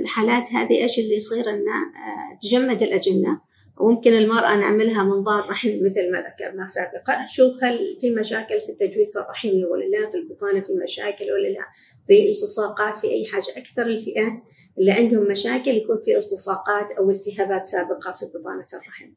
الحالات 0.00 0.52
هذه 0.52 0.82
إيش 0.82 0.98
اللي 0.98 1.14
يصير؟ 1.14 1.50
إنه 1.50 1.72
آه، 1.72 2.38
تجمد 2.42 2.82
الأجنة. 2.82 3.45
وممكن 3.80 4.12
المرأة 4.12 4.56
نعملها 4.56 5.04
منظار 5.04 5.50
رحم 5.50 5.68
مثل 5.82 6.12
ما 6.12 6.18
ذكرنا 6.22 6.66
سابقا. 6.66 7.24
نشوف 7.24 7.64
هل 7.64 7.98
في 8.00 8.10
مشاكل 8.10 8.60
في 8.60 8.68
التجويف 8.68 9.16
الرحمي 9.16 9.64
ولا 9.64 9.84
لا 9.84 10.10
في 10.10 10.16
البطانة 10.16 10.60
في 10.60 10.72
مشاكل 10.72 11.24
ولا 11.24 11.48
لا 11.48 11.66
في 12.06 12.28
التصاقات 12.28 12.96
في 12.96 13.10
أي 13.10 13.24
حاجة. 13.24 13.44
أكثر 13.56 13.86
الفئات 13.86 14.38
اللي 14.78 14.92
عندهم 14.92 15.30
مشاكل 15.30 15.70
يكون 15.70 16.00
في 16.04 16.16
التصاقات 16.16 16.92
أو 16.98 17.10
التهابات 17.10 17.64
سابقة 17.66 18.12
في 18.12 18.26
بطانة 18.26 18.66
الرحم. 18.74 19.10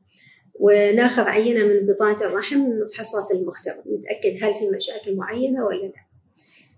وناخذ 0.60 1.24
عينة 1.24 1.66
من 1.66 1.86
بطانة 1.86 2.22
الرحم 2.22 2.60
نفحصها 2.60 3.28
في 3.28 3.34
المختبر 3.34 3.84
نتأكد 3.88 4.44
هل 4.44 4.56
في 4.56 4.70
مشاكل 4.70 5.16
معينة 5.16 5.66
ولا 5.66 5.86
لا. 5.86 6.10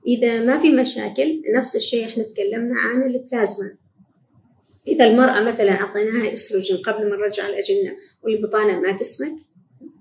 إذا 0.08 0.43
ما 0.43 0.58
في 0.58 0.71
مشاكل 0.71 1.41
نفس 1.56 1.75
الشيء 1.75 2.06
إحنا 2.06 2.23
تكلمنا 2.23 2.79
عن 2.79 3.03
البلازما. 3.03 3.77
إذا 4.88 5.06
المرأة 5.06 5.44
مثلا 5.44 5.72
أعطيناها 5.72 6.34
إستروجين 6.34 6.78
قبل 6.78 7.10
ما 7.10 7.15
نرجع 7.15 7.48
الأجنة 7.50 7.96
والبطانة 8.24 8.80
ما 8.80 8.91
تسمك 8.96 9.32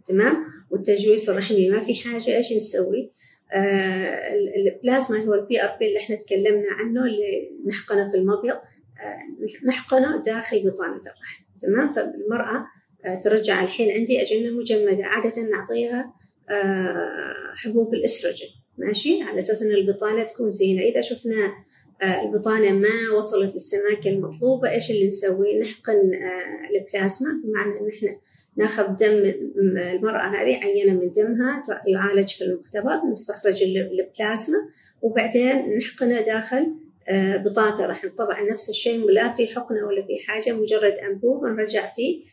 تمام؟ 0.07 0.37
والتجويف 0.71 1.31
الرحمي 1.31 1.71
ما 1.71 1.81
في 1.81 1.95
حاجة 1.95 2.37
إيش 2.37 2.53
نسوي؟ 2.53 3.12
آه 3.53 4.35
البلازما 4.35 5.25
هو 5.25 5.35
ال 5.35 5.62
PRP 5.62 5.87
اللي 5.87 5.99
إحنا 5.99 6.16
تكلمنا 6.16 6.73
عنه 6.73 7.05
اللي 7.05 7.51
نحقنه 7.66 8.11
في 8.11 8.16
المبيض 8.16 8.55
آه 8.55 9.66
نحقنه 9.66 10.23
داخل 10.23 10.71
بطانة 10.71 11.01
الرحم 11.01 11.45
تمام؟ 11.62 11.93
فالمرأة 11.93 12.66
آه 13.05 13.21
ترجع 13.21 13.62
الحين 13.62 13.90
عندي 13.99 14.23
أجنة 14.23 14.51
مجمدة 14.51 15.05
عادة 15.05 15.43
نعطيها 15.43 16.14
آه 16.51 17.55
حبوب 17.57 17.95
الإستروجين 17.95 18.49
ماشي؟ 18.79 19.23
على 19.23 19.38
أساس 19.38 19.62
أن 19.62 19.71
البطانة 19.71 20.25
تكون 20.25 20.51
زينة. 20.51 20.83
إذا 20.83 21.01
شفنا 21.01 21.53
البطانة 22.02 22.72
ما 22.72 23.16
وصلت 23.18 23.54
للسماكة 23.54 24.10
المطلوبة. 24.10 24.70
إيش 24.70 24.90
اللي 24.90 25.06
نسوي؟ 25.06 25.58
نحقن 25.58 26.14
آه، 26.14 26.78
البلازما. 26.78 27.28
بمعنى 27.44 27.80
إن 27.80 27.88
إحنا 27.88 28.16
ناخذ 28.56 28.86
دم 28.96 29.32
المرأة 29.76 30.26
هذه 30.28 30.56
عينة 30.64 31.00
من 31.00 31.12
دمها 31.12 31.64
يعالج 31.86 32.28
في 32.28 32.44
المختبر 32.44 33.00
نستخرج 33.12 33.62
البلازما 33.62 34.58
وبعدين 35.02 35.76
نحقنه 35.76 36.20
داخل 36.20 36.74
آه، 37.08 37.36
بطانة 37.36 37.84
الرحم 37.84 38.08
طبعا 38.08 38.42
نفس 38.42 38.70
الشيء 38.70 39.10
لا 39.10 39.28
في 39.28 39.46
حقنة 39.46 39.86
ولا 39.86 40.02
في 40.02 40.26
حاجة 40.26 40.52
مجرد 40.52 40.92
أنبوب 40.92 41.44
نرجع 41.44 41.94
فيه 41.94 42.24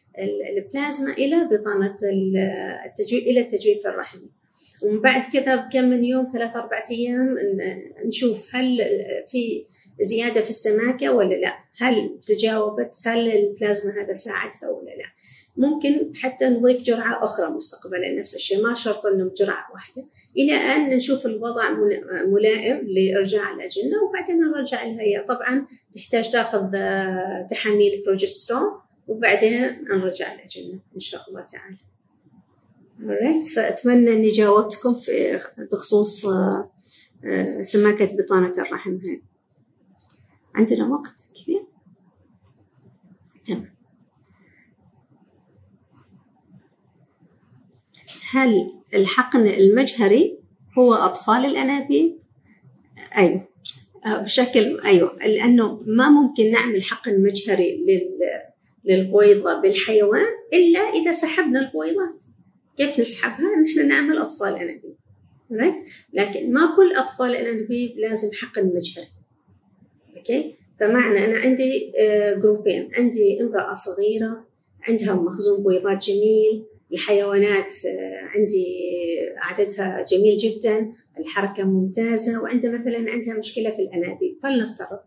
البلازما 0.57 1.13
إلى 1.13 1.35
بطانة 1.51 1.95
التجويف 2.85 3.23
إلى 3.23 3.39
التجويف 3.39 3.87
الرحمي. 3.87 4.29
ومن 4.83 5.01
بعد 5.01 5.23
كذا 5.33 5.55
بكم 5.55 5.83
من 5.83 6.03
يوم 6.03 6.27
ثلاث 6.33 6.55
أربعة 6.55 6.85
أيام 6.91 7.35
نشوف 8.05 8.55
هل 8.55 8.77
في 9.27 9.65
زيادة 10.01 10.41
في 10.41 10.49
السماكة 10.49 11.11
ولا 11.11 11.35
لا؟ 11.35 11.53
هل 11.77 12.19
تجاوبت؟ 12.27 12.95
هل 13.05 13.31
البلازما 13.31 14.03
هذا 14.03 14.13
ساعدها 14.13 14.69
ولا 14.69 14.91
لا؟ 14.91 15.05
ممكن 15.57 16.11
حتى 16.15 16.45
نضيف 16.45 16.81
جرعة 16.81 17.23
أخرى 17.23 17.49
مستقبلا 17.49 18.19
نفس 18.19 18.35
الشيء 18.35 18.63
ما 18.63 18.73
شرط 18.75 19.05
أنه 19.05 19.23
بجرعة 19.23 19.67
واحدة. 19.73 20.05
إلى 20.37 20.53
أن 20.53 20.89
نشوف 20.89 21.25
الوضع 21.25 21.63
ملائم 22.25 22.87
لإرجاع 22.87 23.53
الأجنة 23.53 24.03
وبعدين 24.03 24.41
نرجع 24.41 24.83
هي 24.83 25.25
طبعا 25.27 25.67
تحتاج 25.95 26.31
تأخذ 26.31 26.71
تحاميل 27.49 28.03
بروجسترون 28.05 28.81
وبعدين 29.07 29.83
نرجع 29.83 30.33
الأجنة 30.33 30.79
إن 30.95 30.99
شاء 30.99 31.21
الله 31.29 31.41
تعالى. 31.41 31.77
Alright. 32.99 33.55
فأتمنى 33.55 34.13
أني 34.13 34.27
جاوبتكم 34.27 34.93
في 34.93 35.41
بخصوص 35.71 36.25
آه، 36.25 36.71
آه، 37.25 37.63
سماكة 37.63 38.17
بطانة 38.17 38.53
الرحم 38.57 38.91
هذه 38.91 39.21
عندنا 40.55 40.87
وقت 40.87 41.29
كثير؟ 41.35 41.63
تمام. 43.45 43.77
هل 48.31 48.69
الحقن 48.93 49.47
المجهري 49.47 50.39
هو 50.77 50.93
أطفال 50.93 51.45
الأنابيب؟ 51.45 52.17
آه، 54.05 54.17
بشكل 54.17 54.79
أيوه. 54.79 55.17
لأنه 55.17 55.83
ما 55.85 56.09
ممكن 56.09 56.51
نعمل 56.51 56.83
حقن 56.83 57.23
مجهري 57.23 57.85
للبويضة 58.85 59.61
بالحيوان 59.61 60.27
إلا 60.53 60.79
إذا 60.79 61.13
سحبنا 61.13 61.59
البويضات 61.59 62.23
كيف 62.77 62.99
نسحبها؟ 62.99 63.61
نحن 63.61 63.87
نعمل 63.87 64.17
أطفال 64.17 64.55
أنابيب 64.55 64.95
لكن 66.13 66.53
ما 66.53 66.75
كل 66.75 66.95
أطفال 66.95 67.35
الأنابيب 67.35 67.97
لازم 67.97 68.29
حقن 68.33 68.65
مجهري 68.65 69.07
أوكي 70.17 70.55
فمعنى 70.79 71.25
أنا 71.25 71.39
عندي 71.39 71.93
جروبين. 72.41 72.89
آه، 72.93 72.99
عندي 72.99 73.41
امرأة 73.41 73.73
صغيرة 73.73 74.47
عندها 74.87 75.13
مخزون 75.13 75.63
بويضات 75.63 76.03
جميل. 76.03 76.65
الحيوانات 76.93 77.75
آه، 77.85 78.27
عندي 78.35 78.65
عددها 79.37 80.05
جميل 80.11 80.37
جدا. 80.37 80.93
الحركة 81.19 81.63
ممتازة. 81.63 82.41
وعندها 82.41 82.71
مثلا 82.71 83.11
عندها 83.11 83.37
مشكلة 83.37 83.69
في 83.69 83.81
الأنابيب. 83.81 84.37
فلنفترض. 84.43 84.99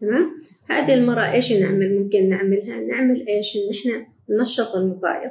تمام؟ 0.00 0.42
هذه 0.70 0.94
المرأة 0.94 1.32
إيش 1.32 1.52
نعمل؟ 1.52 1.98
ممكن 1.98 2.28
نعملها؟ 2.28 2.80
نعمل 2.80 3.28
إيش؟ 3.28 3.56
إن 3.56 3.70
إحنا 3.70 4.06
ننشط 4.30 4.76
المبايض 4.76 5.30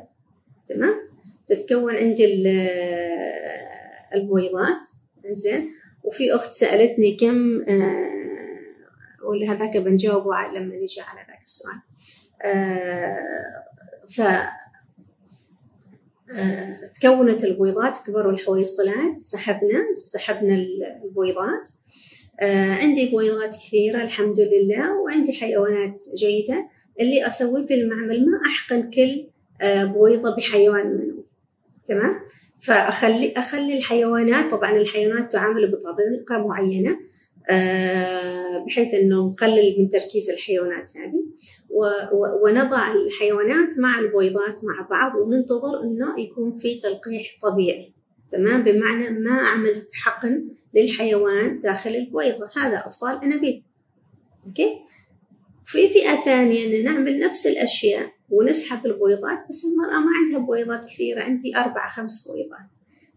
تمام؟ 0.67 1.07
تتكون 1.47 1.95
عندي 1.95 2.25
البويضات. 4.13 4.77
زين 5.31 5.71
وفي 6.03 6.35
أخت 6.35 6.53
سألتني 6.53 7.15
كم 7.15 7.61
آه، 7.61 8.09
ولا 9.23 9.51
هذاك 9.51 9.77
بنجاوبه 9.77 10.35
لما 10.55 10.75
نجي 10.75 11.01
على 11.01 11.19
ذاك 11.27 11.41
السؤال. 11.43 11.81
آه 12.41 13.17
ف 14.09 14.21
آه 16.31 16.91
تكونت 17.01 17.43
البويضات 17.43 17.97
كبروا 18.07 18.31
الحويصلات 18.31 19.19
سحبنا 19.19 19.93
سحبنا 19.93 20.55
البويضات. 20.55 21.69
عندي 22.81 23.09
بويضات 23.09 23.55
كثيرة 23.55 24.03
الحمد 24.03 24.39
لله 24.39 25.01
وعندي 25.01 25.33
حيوانات 25.33 26.03
جيدة. 26.15 26.69
اللي 26.99 27.27
أسويه 27.27 27.65
في 27.65 27.73
المعمل 27.73 28.25
ما 28.25 28.39
أحقن 28.45 28.91
كل 28.91 29.27
بويضة 29.63 30.35
بحيوان 30.35 30.87
منه. 30.87 31.16
تمام؟ 31.87 32.19
فأخلي 32.59 33.33
أخلي 33.37 33.77
الحيوانات 33.77 34.51
طبعا 34.51 34.71
الحيوانات 34.71 35.31
تعامل 35.31 35.71
بطريقة 35.71 36.47
معينة 36.47 36.99
آه 37.49 38.65
بحيث 38.65 38.93
إنه 38.93 39.27
نقلل 39.27 39.75
من 39.79 39.89
تركيز 39.89 40.29
الحيوانات 40.29 40.91
هذه. 40.97 41.23
ونضع 42.43 42.91
الحيوانات 42.93 43.79
مع 43.79 43.99
البويضات 43.99 44.63
مع 44.63 44.87
بعض 44.89 45.15
وننتظر 45.15 45.83
إنه 45.83 46.19
يكون 46.19 46.57
في 46.57 46.79
تلقيح 46.79 47.37
طبيعي. 47.43 47.93
تمام؟ 48.31 48.63
بمعنى 48.63 49.09
ما 49.09 49.41
عملت 49.41 49.89
حقن 49.93 50.47
للحيوان 50.73 51.59
داخل 51.59 51.95
البويضة 51.95 52.49
هذا 52.57 52.77
أطفال 52.85 53.23
أنابيب. 53.23 53.63
أوكي؟ 54.47 54.79
في 55.65 55.89
فئة 55.89 56.15
ثانية 56.15 56.65
أن 56.65 56.83
نعمل 56.83 57.19
نفس 57.19 57.47
الأشياء. 57.47 58.16
ونسحب 58.29 58.85
البويضات 58.85 59.39
بس 59.49 59.65
المرأة 59.65 59.99
ما 59.99 60.11
عندها 60.23 60.39
بويضات 60.39 60.85
كثيرة 60.85 61.23
عندي 61.23 61.57
أربعة 61.57 61.89
خمس 61.89 62.27
بويضات. 62.27 62.67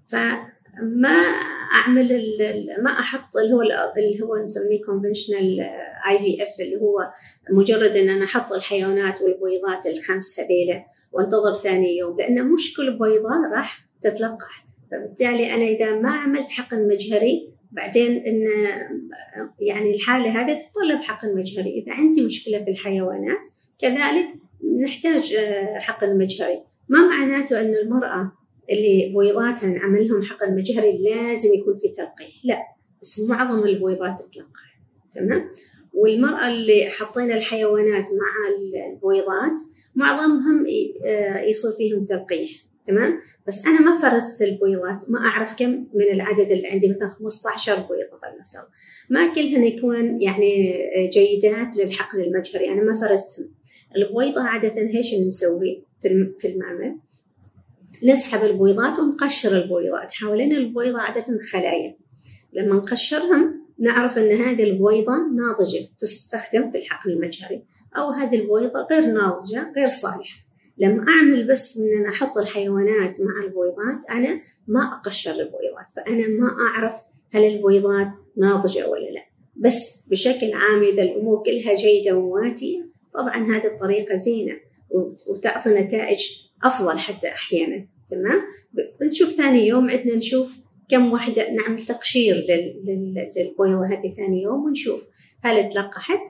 فما 0.08 1.16
أعمل 1.74 2.08
ما 2.82 2.90
أحط 2.90 3.36
اللي 3.36 3.54
هو 3.54 3.62
اللي 3.62 4.22
هو 4.22 4.36
نسميه 4.36 4.78
conventional 4.78 5.60
اي 6.08 6.18
في 6.18 6.42
اف 6.42 6.60
اللي 6.60 6.76
هو 6.76 7.10
مجرد 7.50 7.96
إن 7.96 8.08
أنا 8.08 8.24
أحط 8.24 8.52
الحيوانات 8.52 9.22
والبويضات 9.22 9.86
الخمس 9.86 10.40
هذيلا 10.40 10.84
وأنتظر 11.12 11.54
ثاني 11.54 11.96
يوم 11.96 12.18
لأن 12.18 12.46
مش 12.52 12.76
كل 12.76 12.98
بويضة 12.98 13.28
راح 13.54 13.86
تتلقح 14.02 14.66
فبالتالي 14.90 15.54
أنا 15.54 15.64
إذا 15.64 15.94
ما 15.94 16.10
عملت 16.10 16.50
حقن 16.50 16.88
مجهري 16.88 17.50
بعدين 17.70 18.16
إن 18.26 18.42
يعني 19.60 19.94
الحالة 19.94 20.40
هذه 20.40 20.58
تتطلب 20.58 21.02
حقن 21.02 21.36
مجهري. 21.36 21.70
إذا 21.70 21.92
عندي 21.92 22.24
مشكلة 22.24 22.64
في 22.64 22.70
الحيوانات 22.70 23.48
كذلك 23.78 24.28
نحتاج 24.82 25.36
حقن 25.76 26.18
مجهري 26.18 26.62
ما 26.88 27.08
معناته 27.08 27.60
أن 27.60 27.74
المرأة 27.74 28.32
اللي 28.70 29.10
بويضاتها 29.14 29.68
نعمل 29.68 30.08
لهم 30.08 30.22
حقن 30.22 30.56
مجهري 30.56 30.98
لازم 30.98 31.54
يكون 31.54 31.76
في 31.76 31.88
تلقيح؟ 31.88 32.34
لا 32.44 32.58
بس 33.02 33.20
معظم 33.20 33.66
البويضات 33.66 34.20
تتلقح. 34.20 34.80
تمام؟ 35.14 35.50
والمرأة 35.94 36.48
اللي 36.48 36.86
حطينا 36.86 37.36
الحيوانات 37.36 38.04
مع 38.04 38.56
البويضات 38.92 39.60
معظمهم 39.94 40.66
يصير 41.48 41.70
فيهم 41.78 42.04
تلقيح. 42.04 42.50
تمام؟ 42.86 43.20
بس 43.46 43.66
أنا 43.66 43.80
ما 43.80 43.98
فرزت 43.98 44.42
البويضات 44.42 45.10
ما 45.10 45.18
أعرف 45.18 45.58
كم 45.58 45.70
من 45.94 46.04
العدد 46.12 46.50
اللي 46.50 46.68
عندي 46.68 46.88
مثلا 46.88 47.08
15 47.08 47.74
بويضة 47.74 48.18
فلنفترض 48.22 48.64
ما 49.10 49.34
كلهن 49.34 49.64
يكون 49.64 50.22
يعني 50.22 50.78
جيدات 51.12 51.76
للحقن 51.76 52.20
المجهري 52.20 52.68
أنا 52.68 52.82
ما 52.82 53.00
فرزتهم. 53.00 53.59
البويضه 53.96 54.42
عادة 54.42 54.80
إيش 54.80 55.14
نسوي 55.14 55.84
في 56.00 56.48
المعمل؟ 56.48 56.96
نسحب 58.02 58.44
البويضات 58.44 58.98
ونقشر 58.98 59.56
البويضات 59.56 60.12
حوالين 60.12 60.52
البويضه 60.52 61.00
عادة 61.00 61.38
خلايا. 61.52 61.96
لما 62.52 62.74
نقشرهم 62.74 63.66
نعرف 63.78 64.18
إن 64.18 64.32
هذه 64.32 64.62
البويضه 64.62 65.12
ناضجة 65.12 65.88
تستخدم 65.98 66.70
في 66.70 66.78
الحقن 66.78 67.10
المجهري. 67.10 67.62
أو 67.96 68.10
هذه 68.10 68.40
البويضه 68.40 68.86
غير 68.90 69.06
ناضجة 69.06 69.72
غير 69.76 69.88
صالحة. 69.88 70.40
لما 70.78 71.06
أعمل 71.08 71.48
بس 71.48 71.78
إن 71.78 71.98
أنا 72.00 72.08
أحط 72.08 72.38
الحيوانات 72.38 73.20
مع 73.20 73.44
البويضات 73.44 74.10
أنا 74.10 74.40
ما 74.68 74.80
أقشر 74.94 75.30
البويضات 75.30 75.86
فأنا 75.96 76.28
ما 76.28 76.56
أعرف 76.60 76.94
هل 77.32 77.44
البويضات 77.44 78.14
ناضجة 78.36 78.88
ولا 78.88 79.10
لا. 79.10 79.24
بس 79.56 80.04
بشكل 80.06 80.52
عام 80.52 80.82
إذا 80.82 81.02
الأمور 81.02 81.42
كلها 81.42 81.74
جيدة 81.74 82.16
ومواتية 82.16 82.89
طبعا 83.14 83.36
هذه 83.36 83.66
الطريقة 83.66 84.16
زينة 84.16 84.52
وتعطي 85.28 85.70
نتائج 85.70 86.18
أفضل 86.64 86.98
حتى 86.98 87.28
أحيانا 87.28 87.86
تمام؟ 88.10 88.40
بنشوف 89.00 89.28
ثاني 89.28 89.66
يوم 89.66 89.90
عندنا 89.90 90.16
نشوف 90.16 90.60
كم 90.88 91.12
واحدة 91.12 91.50
نعمل 91.50 91.78
تقشير 91.78 92.34
للبويضة 92.36 93.86
هذه 93.86 94.14
ثاني 94.16 94.42
يوم 94.42 94.64
ونشوف 94.64 95.06
هل 95.42 95.68
تلقحت 95.68 96.20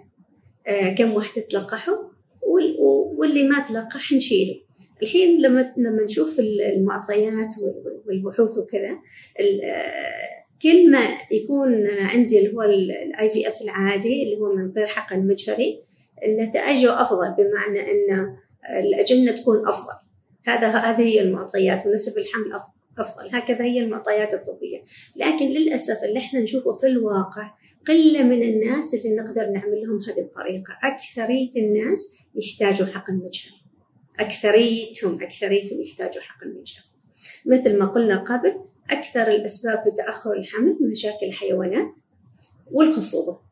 آه 0.67 0.95
كم 0.95 1.13
واحدة 1.13 1.43
تلقحوا 1.43 1.97
واللي 3.17 3.49
ما 3.49 3.65
تلقح 3.69 4.13
نشيله. 4.13 4.61
الحين 5.03 5.43
لما 5.43 5.75
لما 5.77 6.05
نشوف 6.05 6.41
المعطيات 6.41 7.55
والبحوث 8.07 8.59
وكذا 8.59 8.99
كل 10.63 10.91
ما 10.91 11.01
يكون 11.33 11.87
عندي 11.87 12.39
اللي 12.39 12.55
هو 12.55 12.63
ال 12.63 13.31
IVF 13.31 13.63
العادي 13.63 14.23
اللي 14.23 14.37
هو 14.37 14.55
من 14.55 14.73
غير 14.77 14.87
حقن 14.87 15.27
مجهري 15.27 15.83
نتائجه 16.29 17.03
أفضل 17.03 17.35
بمعنى 17.39 17.91
أن 17.91 18.37
الأجنة 18.81 19.33
تكون 19.33 19.69
أفضل. 19.69 19.95
هذا 20.47 20.69
هذه 20.69 21.03
هي 21.03 21.21
المعطيات 21.21 21.87
ونسب 21.87 22.19
الحمل 22.19 22.61
أفضل. 22.99 23.29
هكذا 23.33 23.65
هي 23.65 23.81
المعطيات 23.81 24.35
الطبية. 24.35 24.83
لكن 25.17 25.47
للأسف 25.47 26.05
اللي 26.05 26.19
إحنا 26.19 26.41
نشوفه 26.41 26.75
في 26.75 26.87
الواقع 26.87 27.55
قلة 27.89 28.23
من 28.23 28.43
الناس 28.43 28.95
اللي 28.95 29.17
نقدر 29.17 29.51
نعمل 29.51 29.83
لهم 29.83 30.01
هذه 30.03 30.21
الطريقة. 30.21 30.79
أكثرية 30.83 31.51
الناس 31.57 32.17
يحتاجوا 32.35 32.87
حقن 32.87 33.15
مجهري 33.15 33.61
أكثريتهم 34.21 35.23
أكثريتهم 35.23 35.83
يحتاجوا 35.83 36.23
حقن 36.23 36.49
مجهري 36.49 36.85
مثل 37.47 37.79
ما 37.79 37.87
قلنا 37.87 38.25
قبل 38.25 38.61
أكثر 38.91 39.29
الأسباب 39.29 39.83
في 39.83 39.91
تأخر 39.91 40.33
الحمل 40.33 40.77
مشاكل 40.81 41.27
الحيوانات 41.27 41.99
والخصوبة. 42.71 43.50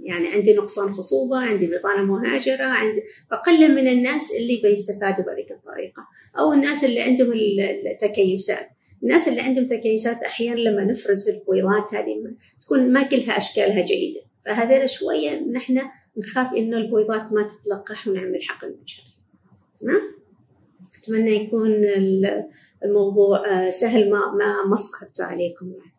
يعني 0.00 0.28
عندي 0.28 0.54
نقصان 0.54 0.92
خصوبة 0.92 1.36
عندي 1.36 1.66
بطانة 1.66 2.02
مهاجرة 2.02 2.64
عندي 2.64 3.02
فقلة 3.30 3.68
من 3.68 3.88
الناس 3.88 4.32
اللي 4.32 4.60
بيستفادوا 4.62 5.24
بهذه 5.24 5.50
الطريقة. 5.50 6.02
أو 6.38 6.52
الناس 6.52 6.84
اللي 6.84 7.00
عندهم 7.00 7.32
التكيسات. 7.92 8.68
الناس 9.02 9.28
اللي 9.28 9.40
عندهم 9.40 9.66
تكيسات 9.66 10.22
أحيانا 10.22 10.60
لما 10.60 10.84
نفرز 10.84 11.28
البويضات 11.28 11.94
هذه 11.94 12.34
تكون 12.60 12.92
ما 12.92 13.02
كلها 13.02 13.38
أشكالها 13.38 13.84
جيدة. 13.84 14.20
فهذول 14.46 14.90
شوية 14.90 15.40
نحن 15.40 15.80
نخاف 16.16 16.54
إنه 16.54 16.76
البويضات 16.76 17.32
ما 17.32 17.46
تتلقح 17.46 18.08
ونعمل 18.08 18.42
حقن 18.42 18.68
مجهري 18.68 19.10
تمام؟ 19.80 20.00
أتمنى 20.98 21.30
يكون 21.30 21.84
الموضوع 22.84 23.70
سهل 23.70 24.10
ما 24.10 24.18
ما 24.18 24.64
ما 24.66 24.76
صعبته 24.76 25.24
عليكم 25.24 25.72
يعني. 25.72 25.97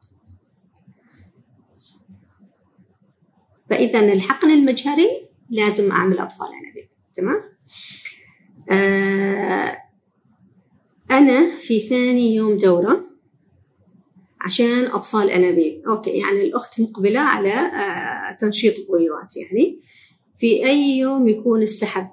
فاذا 3.69 3.99
الحقن 3.99 4.49
المجهري 4.49 5.29
لازم 5.49 5.91
أعمل 5.91 6.19
أطفال 6.19 6.47
انابيب 6.47 6.89
تمام؟ 7.13 7.41
آه 8.69 9.77
أنا 11.11 11.57
في 11.57 11.79
ثاني 11.79 12.35
يوم 12.35 12.57
دورة 12.57 13.09
عشان 14.41 14.85
أطفال 14.85 15.29
أنابيب 15.29 15.87
أوكي 15.87 16.09
يعني 16.09 16.41
الأخت 16.41 16.81
مقبلة 16.81 17.19
على 17.19 17.53
آه، 17.53 18.37
تنشيط 18.39 18.73
بويضات 18.87 19.37
يعني. 19.37 19.79
في 20.37 20.65
أي 20.65 20.97
يوم 20.97 21.27
يكون 21.27 21.61
السحب 21.61 22.07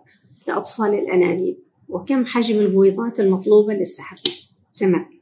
لأطفال 0.48 0.94
الأنابيب 0.94 1.58
وكم 1.88 2.26
حجم 2.26 2.60
البويضات 2.60 3.20
المطلوبة 3.20 3.74
للسحب؟ 3.74 4.16
تمام. 4.80 5.15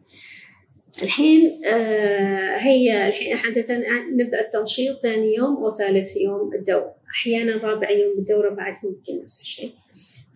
الحين 1.03 1.65
آه 1.67 2.57
هي 2.57 3.09
الحين 3.09 3.37
عادة 3.37 3.83
نبدأ 4.13 4.41
التنشيط 4.41 5.01
ثاني 5.03 5.35
يوم 5.35 5.57
أو 5.57 5.71
ثالث 5.71 6.17
يوم 6.17 6.55
الدورة. 6.55 6.95
أحيانا 7.11 7.57
رابع 7.57 7.91
يوم 7.91 8.19
الدورة 8.19 8.51
بعد 8.55 8.75
ممكن 8.85 9.23
نفس 9.25 9.41
الشيء. 9.41 9.73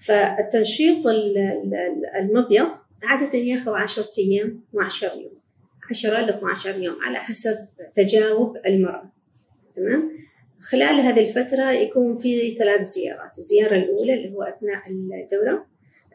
فالتنشيط 0.06 1.06
المبيض 2.20 2.68
عادة 3.04 3.38
ياخذ 3.38 3.72
عشرة 3.72 4.10
أيام 4.18 4.60
12 4.70 5.06
يوم. 5.16 5.38
10 5.90 6.20
ل 6.20 6.28
12 6.28 6.82
يوم 6.82 6.96
على 7.02 7.18
حسب 7.18 7.56
تجاوب 7.94 8.56
المرأة. 8.66 9.12
تمام؟ 9.74 10.10
خلال 10.60 11.00
هذه 11.00 11.28
الفترة 11.28 11.70
يكون 11.70 12.18
في 12.18 12.50
ثلاث 12.50 12.80
زيارات. 12.80 13.38
الزيارة 13.38 13.76
الأولى 13.76 14.14
اللي 14.14 14.34
هو 14.34 14.42
أثناء 14.42 14.82
الدورة 14.90 15.66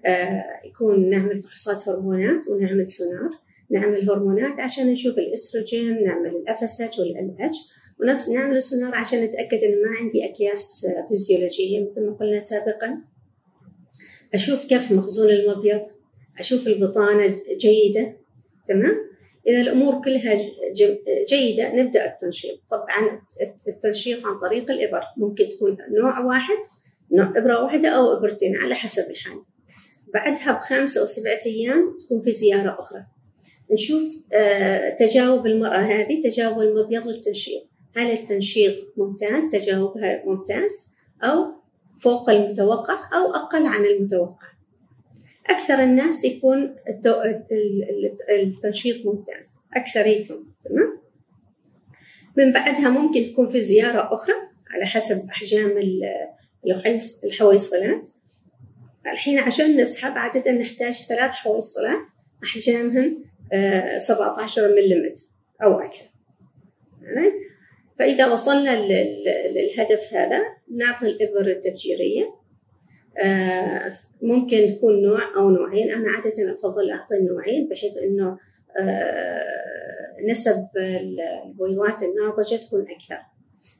آه 0.05 0.43
يكون 0.65 1.09
نعمل 1.09 1.41
فحوصات 1.41 1.89
هرمونات 1.89 2.47
ونعمل 2.47 2.87
سونار. 2.87 3.42
نعمل 3.73 4.09
هرمونات 4.09 4.59
عشان 4.59 4.87
نشوف 4.87 5.17
الإستروجين 5.17 6.03
نعمل 6.03 6.29
ال 6.29 6.47
FSH 6.47 6.99
وال 6.99 7.35
LH 7.39 7.57
ونفس 7.99 8.29
نعمل 8.29 8.57
السونار 8.57 8.95
عشان 8.95 9.23
نتأكد 9.23 9.63
ان 9.63 9.81
ما 9.81 9.97
عندي 10.01 10.25
أكياس 10.25 10.87
فيزيولوجية. 11.07 11.79
مثل 11.79 12.05
ما 12.05 12.13
قلنا 12.13 12.39
سابقا 12.39 13.01
أشوف 14.33 14.65
كيف 14.65 14.91
مخزون 14.91 15.29
المبيض 15.29 15.81
أشوف 16.39 16.67
البطانة 16.67 17.35
جيدة. 17.57 18.17
تمام؟ 18.67 18.95
إذا 19.47 19.61
الأمور 19.61 20.01
كلها 20.01 20.39
جيدة 21.29 21.75
نبدأ 21.75 22.05
التنشيط. 22.05 22.59
طبعا 22.71 23.21
التنشيط 23.67 24.25
عن 24.25 24.39
طريق 24.39 24.71
الإبر. 24.71 25.01
ممكن 25.17 25.49
تكون 25.49 25.77
نوع 26.01 26.19
واحد 26.19 26.57
نوع 27.11 27.33
إبرة 27.37 27.63
واحدة 27.63 27.89
أو 27.89 28.17
إبرتين 28.17 28.55
على 28.55 28.75
حسب 28.75 29.11
الحال. 29.11 29.41
بعدها 30.13 30.51
بخمسة 30.51 31.01
أو 31.01 31.05
سبعة 31.05 31.39
أيام 31.45 31.97
تكون 32.05 32.21
في 32.21 32.31
زيارة 32.31 32.79
أخرى. 32.79 33.05
نشوف 33.71 34.03
آه، 34.33 34.89
تجاوب 34.89 35.45
المرأة 35.47 35.77
هذه 35.77 36.21
تجاوب 36.29 36.59
المبيض 36.59 37.07
للتنشيط. 37.07 37.69
هل 37.95 38.11
التنشيط 38.11 38.93
ممتاز؟ 38.97 39.51
تجاوبها 39.51 40.23
ممتاز 40.25 40.87
أو 41.23 41.45
فوق 41.99 42.29
المتوقع 42.29 42.93
أو 42.93 43.35
أقل 43.35 43.65
عن 43.65 43.85
المتوقع؟ 43.85 44.47
أكثر 45.49 45.83
الناس 45.83 46.25
يكون 46.25 46.75
التنشيط 48.29 49.05
ممتاز. 49.05 49.57
أكثريتهم 49.75 50.53
تمام؟ 50.61 50.99
من 52.37 52.53
بعدها 52.53 52.89
ممكن 52.89 53.31
تكون 53.31 53.49
في 53.49 53.61
زيارة 53.61 54.13
أخرى 54.13 54.35
على 54.69 54.85
حسب 54.85 55.29
أحجام 55.29 55.79
الحويصلات. 57.23 58.07
الحين 59.13 59.39
عشان 59.39 59.81
نسحب 59.81 60.11
عادة 60.11 60.51
نحتاج 60.51 60.93
ثلاث 60.93 61.31
حويصلات 61.31 62.07
أحجامهن 62.43 63.23
17 63.97 64.75
ملم 64.75 65.13
أو 65.63 65.79
أكثر. 65.79 66.05
فإذا 67.99 68.27
وصلنا 68.27 68.85
للهدف 69.49 70.13
هذا 70.13 70.43
نعطي 70.77 71.05
الإبر 71.05 71.51
التفجيرية. 71.51 72.25
آه، 73.23 73.93
ممكن 74.21 74.67
تكون 74.67 75.01
نوع 75.01 75.37
أو 75.37 75.49
نوعين. 75.49 75.91
أنا 75.91 76.09
عادة 76.09 76.53
أفضل 76.53 76.91
أعطي 76.91 77.15
النوعين 77.15 77.69
بحيث 77.69 77.97
إنه 77.97 78.37
آه، 78.79 79.43
نسب 80.29 80.67
البويضات 80.77 82.03
الناضجة 82.03 82.55
تكون 82.55 82.81
أكثر. 82.81 83.19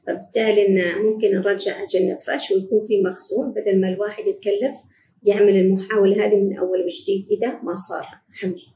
فبالتالي 0.06 0.66
إن 0.68 1.02
ممكن 1.02 1.30
نرجع 1.30 1.72
عجلنا 1.72 2.16
فريش 2.16 2.50
ويكون 2.50 2.86
في 2.86 3.02
مخزون 3.02 3.52
بدل 3.52 3.80
ما 3.80 3.88
الواحد 3.88 4.24
يتكلف 4.26 4.76
يعمل 5.22 5.56
المحاولة 5.56 6.26
هذه 6.26 6.36
من 6.36 6.58
أول 6.58 6.84
وجديد 6.84 7.26
إذا 7.30 7.62
ما 7.62 7.76
صار 7.76 8.06
حمل 8.32 8.73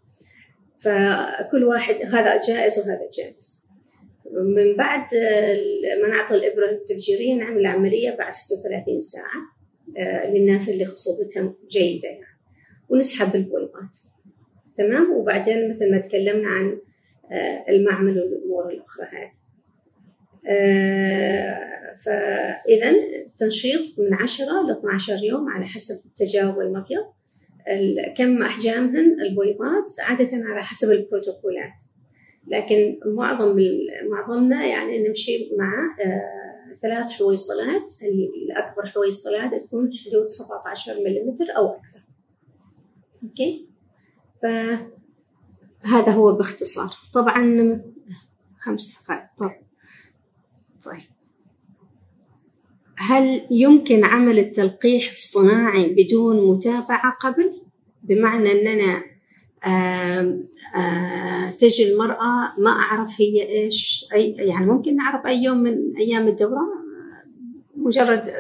فكل 0.81 1.65
واحد 1.65 1.95
هذا 1.95 2.41
جائز 2.49 2.79
وهذا 2.79 3.11
جائز. 3.19 3.59
من 4.33 4.77
بعد 4.77 5.05
ما 6.03 6.09
نعطي 6.09 6.35
الإبرة 6.35 6.71
التفجيرية 6.71 7.35
نعمل 7.35 7.61
العملية 7.61 8.11
بعد 8.11 8.33
36 8.33 9.01
ساعة 9.01 9.59
آه، 9.99 10.31
للناس 10.31 10.69
اللي 10.69 10.85
خصوبتها 10.85 11.55
جيدة 11.71 12.09
يعني. 12.09 12.39
ونسحب 12.89 13.35
البويضات 13.35 13.99
تمام؟ 14.75 15.13
وبعدين 15.13 15.71
مثل 15.71 15.91
ما 15.91 15.99
تكلمنا 15.99 16.49
عن 16.49 16.79
آه، 17.33 17.65
المعمل 17.69 18.21
والأمور 18.21 18.71
الأخرى 18.71 19.07
هذه. 19.07 19.33
آه، 20.49 21.97
فإذا 22.05 22.91
التنشيط 22.91 23.99
من 23.99 24.15
10 24.15 24.45
ل 24.45 24.71
12 24.71 25.25
يوم 25.25 25.49
على 25.49 25.65
حسب 25.65 25.97
تجاوب 26.17 26.61
المبيض. 26.61 27.05
كم 28.17 28.43
أحجامهن 28.43 29.21
البويضات 29.21 29.95
عادة 30.09 30.31
على 30.33 30.63
حسب 30.63 30.91
البروتوكولات. 30.91 31.85
لكن 32.47 33.01
معظم 33.07 33.57
معظمنا 34.11 34.67
يعني 34.67 35.09
نمشي 35.09 35.51
مع 35.59 35.97
آه، 36.05 36.77
ثلاث 36.83 37.11
حويصلات. 37.11 37.93
الأكبر 38.03 38.87
حويصلات 38.87 39.63
تكون 39.63 39.91
حدود 40.07 40.27
17 40.27 40.95
ملم 40.95 41.37
أو 41.57 41.67
أكثر. 41.67 42.03
أوكي؟ 43.25 43.69
فهذا 44.43 46.13
هو 46.13 46.33
باختصار. 46.33 46.91
طبعا 47.15 47.81
خمس 48.59 48.99
دقائق. 49.03 49.27
طب 49.39 49.51
طيب. 50.85 51.18
هل 52.99 53.47
يمكن 53.51 54.05
عمل 54.05 54.39
التلقيح 54.39 55.11
الصناعي 55.11 55.95
بدون 55.99 56.51
متابعة 56.51 57.13
قبل؟ 57.21 57.53
بمعنى 58.03 58.53
أننا 58.53 59.03
آه 59.65 60.39
آه 60.77 61.51
تجي 61.51 61.93
المرأة 61.93 62.53
ما 62.59 62.71
أعرف 62.71 63.21
هي 63.21 63.49
إيش 63.49 64.07
أي 64.15 64.31
يعني 64.39 64.67
ممكن 64.67 64.97
نعرف 64.97 65.27
أي 65.27 65.43
يوم 65.43 65.59
من 65.59 65.97
أيام 65.97 66.29
الدورة 66.29 66.69
مجرد 67.77 68.33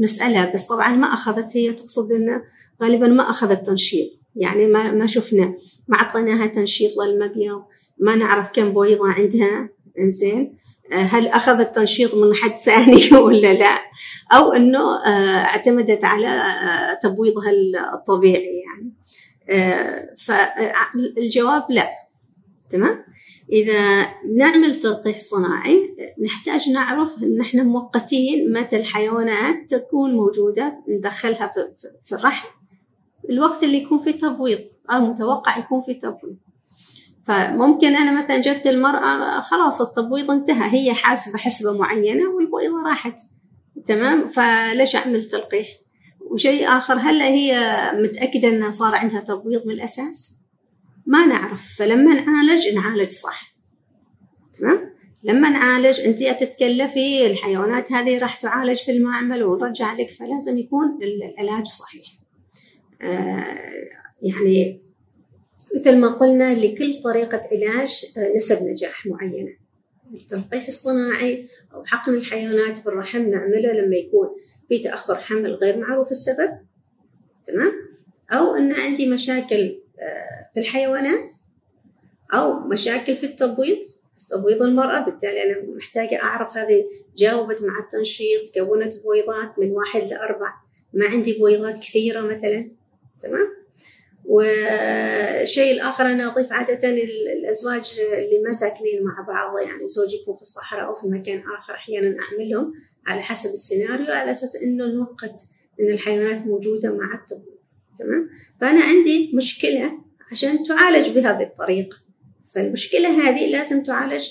نسألها 0.00 0.52
بس 0.54 0.64
طبعا 0.64 0.96
ما 0.96 1.06
أخذت 1.06 1.56
هي 1.56 1.72
تقصد 1.72 2.12
أنه 2.12 2.42
غالبا 2.82 3.06
ما 3.06 3.30
أخذت 3.30 3.66
تنشيط 3.66 4.10
يعني 4.36 4.66
ما 4.66 4.92
ما 4.92 5.06
شفنا 5.06 5.54
ما 5.88 5.96
أعطيناها 5.96 6.46
تنشيط 6.46 6.92
للمبيض 6.96 7.62
ما 7.98 8.16
نعرف 8.16 8.50
كم 8.52 8.72
بويضة 8.72 9.08
عندها 9.08 9.68
إنزين 9.98 10.56
هل 10.92 11.26
أخذت 11.26 11.74
تنشيط 11.74 12.14
من 12.14 12.34
حد 12.34 12.50
ثاني 12.50 13.00
ولا 13.24 13.52
لا؟ 13.52 13.78
أو 14.32 14.52
أنه 14.52 15.04
آه، 15.06 15.44
اعتمدت 15.44 16.04
على 16.04 16.28
آه، 16.28 16.98
تبويضها 17.02 17.50
الطبيعي 17.94 18.62
يعني. 18.64 18.92
آه، 19.50 20.14
فالجواب 20.26 21.64
لا. 21.70 21.88
تمام؟ 22.70 23.04
إذا 23.52 24.06
نعمل 24.36 24.80
تلقيح 24.80 25.18
صناعي 25.18 25.96
نحتاج 26.24 26.68
نعرف 26.68 27.22
إن 27.22 27.40
إحنا 27.40 27.62
مؤقتين 27.62 28.52
متى 28.52 28.76
الحيوانات 28.76 29.70
تكون 29.70 30.14
موجودة 30.14 30.82
ندخلها 30.88 31.52
في 32.04 32.14
الرحم. 32.14 32.48
الوقت 33.30 33.62
اللي 33.62 33.82
يكون 33.82 33.98
فيه 33.98 34.10
تبويض 34.10 34.58
أو 34.90 35.00
متوقع 35.00 35.58
يكون 35.58 35.82
فيه 35.82 35.98
تبويض. 35.98 36.36
فممكن 37.26 37.96
أنا 37.96 38.22
مثلا 38.22 38.38
جبت 38.38 38.66
المرأة 38.66 39.40
خلاص 39.40 39.80
التبويض 39.80 40.30
انتهى 40.30 40.72
هي 40.72 40.94
حاسبة 40.94 41.38
حسبة 41.38 41.78
معينة 41.78 42.28
والبويضة 42.28 42.82
راحت 42.86 43.20
تمام؟ 43.86 44.28
فليش 44.28 44.96
أعمل 44.96 45.24
تلقيح؟ 45.24 45.66
وشيء 46.20 46.68
آخر 46.68 46.94
هل 46.94 47.20
هي 47.22 47.52
متأكدة 47.94 48.48
أنها 48.48 48.70
صار 48.70 48.94
عندها 48.94 49.20
تبويض 49.20 49.66
من 49.66 49.72
الأساس؟ 49.74 50.34
ما 51.06 51.26
نعرف. 51.26 51.76
فلما 51.78 52.14
نعالج 52.14 52.68
نعالج 52.68 53.10
صح 53.10 53.54
تمام؟ 54.58 54.94
لما 55.22 55.50
نعالج 55.50 56.00
أنت 56.00 56.22
تتكلفي 56.22 57.26
الحيوانات 57.26 57.92
هذه 57.92 58.18
راح 58.18 58.36
تعالج 58.36 58.78
في 58.78 58.92
المعمل 58.92 59.42
ونرجع 59.44 59.92
لك 59.92 60.10
فلازم 60.10 60.58
يكون 60.58 60.98
العلاج 61.02 61.66
صحيح. 61.66 62.06
آه 63.02 63.56
يعني 64.22 64.83
مثل 65.74 65.98
ما 65.98 66.08
قلنا 66.08 66.54
لكل 66.54 67.02
طريقة 67.02 67.42
علاج 67.52 68.12
آه، 68.16 68.32
نسب 68.36 68.66
نجاح 68.66 69.06
معينة. 69.06 69.52
التلقيح 70.14 70.66
الصناعي 70.66 71.48
أو 71.74 71.84
حقن 71.84 72.14
الحيوانات 72.14 72.84
بالرحم 72.84 73.30
نعمله 73.30 73.72
لما 73.72 73.96
يكون 73.96 74.28
في 74.68 74.78
تأخر 74.78 75.16
حمل 75.16 75.54
غير 75.54 75.78
معروف 75.78 76.10
السبب. 76.10 76.50
تمام؟ 77.46 77.72
أو 78.30 78.54
أن 78.56 78.72
عندي 78.72 79.08
مشاكل 79.08 79.78
آه، 79.98 80.50
في 80.54 80.60
الحيوانات 80.60 81.30
أو 82.34 82.60
مشاكل 82.60 83.16
في 83.16 83.26
التبويض 83.26 83.78
تبويض 84.28 84.62
المرأة. 84.62 85.04
بالتالي 85.04 85.42
أنا 85.42 85.76
محتاجة 85.76 86.22
أعرف 86.22 86.56
هذه 86.56 86.84
جاوبت 87.16 87.62
مع 87.62 87.78
التنشيط 87.78 88.54
كونت 88.54 88.96
بويضات 89.02 89.58
من 89.58 89.70
واحد 89.70 90.02
لأربع 90.02 90.54
ما 90.92 91.06
عندي 91.06 91.38
بويضات 91.38 91.78
كثيرة 91.78 92.20
مثلا. 92.20 92.70
تمام؟ 93.22 93.63
والشيء 94.24 95.72
الآخر 95.74 96.06
أنا 96.06 96.32
أضيف 96.32 96.52
عادة 96.52 96.88
الأزواج 96.88 98.00
اللي 98.00 98.42
ما 98.46 98.52
ساكنين 98.52 99.02
مع 99.04 99.26
بعض 99.28 99.58
يعني 99.58 99.86
زوجي 99.86 100.16
يكون 100.16 100.34
في 100.34 100.42
الصحراء 100.42 100.86
أو 100.86 100.94
في 100.94 101.06
مكان 101.06 101.42
آخر 101.58 101.74
أحيانا 101.74 102.16
أعملهم 102.20 102.72
على 103.06 103.22
حسب 103.22 103.50
السيناريو 103.50 104.06
على 104.06 104.30
أساس 104.30 104.56
إنه 104.56 104.86
نوقت 104.86 105.40
إن 105.80 105.88
الحيوانات 105.88 106.46
موجودة 106.46 106.92
مع 106.92 107.14
الطبيب 107.14 107.54
تمام؟ 107.98 108.30
فأنا 108.60 108.84
عندي 108.84 109.32
مشكلة 109.34 109.92
عشان 110.32 110.62
تعالج 110.62 111.08
بهذه 111.08 111.42
الطريقة 111.42 111.96
فالمشكلة 112.54 113.08
هذه 113.08 113.52
لازم 113.52 113.82
تعالج 113.82 114.28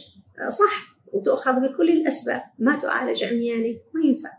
صح 0.49 0.93
وتؤخذ 1.13 1.53
بكل 1.53 1.89
الأسباب. 1.89 2.41
ما 2.60 2.79
تعالج 2.79 3.23
عمياني 3.23 3.82
ما 3.93 4.06
ينفع. 4.06 4.32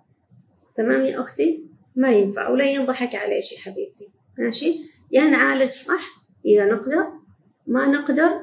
تمام 0.77 1.05
يا 1.05 1.21
أختي؟ 1.21 1.65
ما 1.97 2.13
ينفع 2.13 2.49
ولا 2.49 2.65
ينضحك 2.65 3.15
عليش 3.15 3.53
يا 3.53 3.59
حبيبتي. 3.59 4.09
ماشي؟ 4.39 4.81
يا 5.13 5.25
نعالج 5.25 5.73
صح 5.73 6.25
إذا 6.47 6.67
نقدر. 6.67 7.07
ما 7.67 7.87
نقدر 7.87 8.41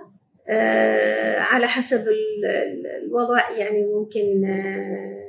آه 0.50 1.39
على 1.39 1.67
حسب 1.67 2.06
الوضع. 3.04 3.50
يعني 3.58 3.86
ممكن 3.86 4.45
آه 4.45 5.21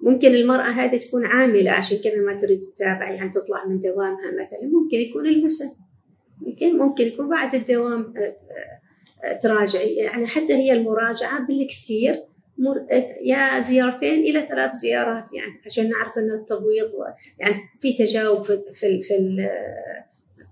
ممكن 0.00 0.28
المرأة 0.28 0.70
هذه 0.70 0.96
تكون 0.96 1.26
عاملة 1.26 1.70
عشان 1.70 1.98
كذا 1.98 2.16
ما 2.16 2.36
تريد 2.36 2.60
تتابع 2.60 3.10
يعني 3.10 3.30
تطلع 3.30 3.64
من 3.66 3.78
دوامها 3.78 4.30
مثلا. 4.42 4.62
ممكن 4.62 4.96
يكون 4.96 5.26
المساء. 5.26 5.68
ممكن 6.40 6.78
ممكن 6.78 7.06
يكون 7.06 7.28
بعد 7.28 7.54
الدوام 7.54 8.14
آه, 8.16 8.36
آه، 9.24 9.38
تراجع 9.38 9.80
يعني 9.80 10.26
حتى 10.26 10.54
هي 10.54 10.72
المراجعة 10.72 11.46
بالكثير 11.46 12.24
يا 13.22 13.60
زيارتين 13.60 14.20
إلى 14.20 14.46
ثلاث 14.46 14.72
زيارات 14.72 15.32
يعني 15.32 15.60
عشان 15.66 15.90
نعرف 15.90 16.18
أن 16.18 16.30
التبويض 16.30 16.90
يعني 17.38 17.54
في 17.80 17.92
تجاوب 17.92 18.42
في 18.42 18.62
في, 18.72 19.02
في 19.02 19.48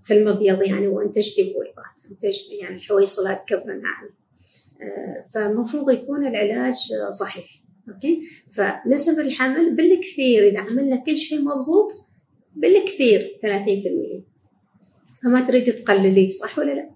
في 0.07 0.13
المبيض 0.13 0.61
يعني 0.61 0.87
وأنتجتي 0.87 1.53
بويضات 1.53 2.23
يعني 2.61 2.75
الحويصلات 2.75 3.43
كبرا 3.47 3.81
عالي 3.85 4.13
فالمفروض 5.33 5.91
يكون 5.91 6.27
العلاج 6.27 6.75
صحيح 7.19 7.63
okay؟ 7.89 8.21
فنسب 8.51 9.19
الحمل 9.19 9.75
بالكثير 9.75 10.43
إذا 10.43 10.59
عملنا 10.59 10.95
كل 10.95 11.17
شيء 11.17 11.41
مضبوط 11.41 12.07
بالكثير 12.55 13.39
30% 15.21 15.23
فما 15.23 15.45
تريد 15.45 15.75
تقللي 15.75 16.29
صح 16.29 16.59
ولا 16.59 16.71
لا؟ 16.71 16.91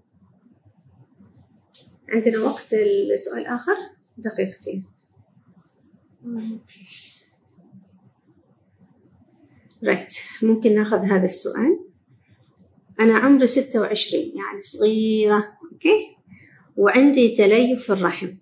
عندنا 2.09 2.39
وقت 2.39 2.73
لسؤال 3.13 3.45
آخر؟ 3.45 3.75
دقيقتين. 4.17 4.85
right 9.83 10.13
ممكن 10.41 10.75
ناخذ 10.75 10.97
هذا 10.97 11.25
السؤال. 11.25 11.90
أنا 13.01 13.17
عمري 13.17 13.47
ستة 13.47 13.79
وعشرين 13.79 14.33
يعني 14.37 14.61
صغيرة 14.61 15.57
okay؟ 15.71 16.17
وعندي 16.77 17.35
تليف 17.35 17.83
في 17.83 17.93
الرحم. 17.93 18.35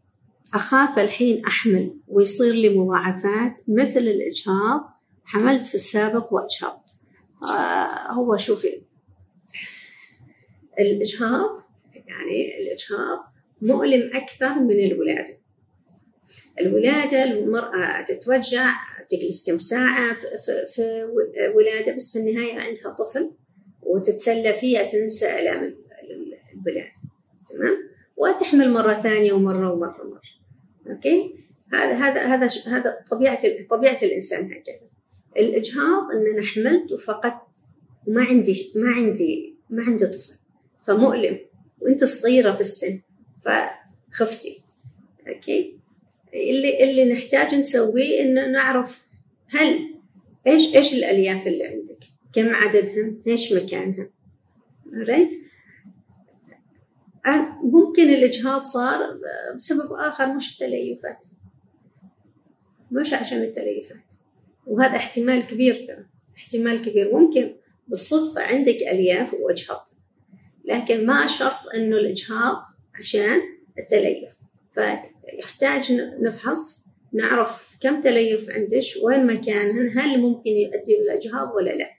أخاف 0.53 0.99
الحين 0.99 1.45
أحمل 1.45 1.93
ويصير 2.07 2.53
لي 2.53 2.77
مضاعفات 2.77 3.59
مثل 3.67 3.99
الإجهاض 3.99 4.91
حملت 5.25 5.65
في 5.65 5.75
السابق 5.75 6.33
وأجهض 6.33 6.81
آه 7.49 8.11
هو 8.11 8.37
شوفي. 8.37 8.81
الإجهاض 10.79 11.63
يعني 11.93 12.57
الإجهاض 12.61 13.33
مؤلم 13.61 14.11
أكثر 14.13 14.59
من 14.59 14.79
الولادة. 14.79 15.37
الولادة 16.61 17.23
المرأة 17.23 18.05
تتوجع 18.07 18.69
تجلس 19.09 19.49
كم 19.49 19.57
ساعة 19.57 20.13
في, 20.75 21.03
ولادة 21.55 21.95
بس 21.95 22.13
في 22.13 22.19
النهاية 22.19 22.59
عندها 22.59 22.91
طفل. 22.93 23.31
وتتسلى 23.83 24.53
فيها 24.53 24.83
تنسى 24.83 25.39
آلام 25.39 25.75
الولادة 26.03 26.91
تمام؟ 27.49 27.89
وتحمل 28.17 28.71
مرة 28.73 28.93
ثانية 28.93 29.33
ومرة 29.33 29.73
ومرة 29.73 30.01
ومرة. 30.01 30.21
okay؟ 30.87 31.35
هذا 31.73 31.93
هذا 31.93 32.21
هذا 32.21 32.49
هذا 32.67 32.97
طبيعة 33.11 33.39
طبيعة 33.69 33.97
الإنسان 34.03 34.45
هكذا. 34.45 34.89
الإجهاض 35.37 36.11
إن 36.11 36.33
أنا 36.33 36.41
حملت 36.41 36.91
وفقدت 36.91 37.41
ما 38.07 38.23
عندي 38.23 38.71
ما 38.75 38.91
عندي 38.91 39.55
ما 39.69 39.83
عندي 39.83 40.05
طفل. 40.05 40.33
فمؤلم. 40.83 41.39
وأنت 41.81 42.03
صغيرة 42.03 42.51
في 42.51 42.61
السن. 42.61 43.01
فخفتي. 43.45 44.61
okay؟ 45.27 45.79
اللي 46.33 46.83
اللي 46.83 47.13
نحتاج 47.13 47.55
نسويه 47.55 48.21
إنه 48.21 48.47
نعرف 48.47 49.07
هل 49.49 49.95
إيش 50.47 50.75
إيش 50.75 50.93
الألياف 50.93 51.47
اللي 51.47 51.63
عندك. 51.63 51.98
كم 52.33 52.55
عددهم؟ 52.55 53.21
إيش 53.27 53.53
مكانها 53.53 54.09
right? 54.93 55.33
ممكن 57.63 58.03
الإجهاض 58.09 58.61
صار 58.61 59.19
بسبب 59.55 59.93
آخر 59.93 60.33
مش 60.33 60.53
التليفات. 60.53 61.25
مش 62.91 63.13
عشان 63.13 63.41
التليفات. 63.43 64.05
وهذا 64.67 64.95
احتمال 64.95 65.47
كبير 65.47 65.85
ترى. 65.85 66.05
احتمال 66.37 66.81
كبير. 66.81 67.13
ممكن 67.13 67.55
بالصدفة 67.87 68.41
عندك 68.41 68.75
ألياف 68.75 69.33
وأجهاض 69.33 69.89
لكن 70.65 71.05
ما 71.05 71.27
شرط 71.27 71.67
إنه 71.75 71.97
الإجهاض 71.97 72.55
عشان 72.95 73.41
التليف. 73.79 74.33
فيحتاج 74.73 75.91
نفحص 76.21 76.85
نعرف 77.13 77.77
كم 77.81 78.01
تليف 78.01 78.49
عندك 78.49 78.83
وين 79.03 79.27
مكانهن 79.27 79.97
هل 79.97 80.21
ممكن 80.21 80.49
يؤدي 80.49 81.01
إلى 81.01 81.17
إجهاض 81.17 81.55
ولا 81.55 81.71
لا. 81.71 81.98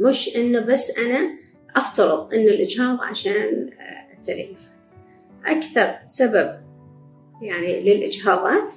مش 0.00 0.36
إنه 0.36 0.60
بس 0.60 0.98
أنا 0.98 1.38
أفترض 1.76 2.34
إنه 2.34 2.50
الإجهاض 2.50 3.00
عشان 3.02 3.70
التليف 4.18 4.58
أكثر 5.46 5.94
سبب 6.04 6.60
يعني 7.42 7.80
للإجهاضات 7.80 8.72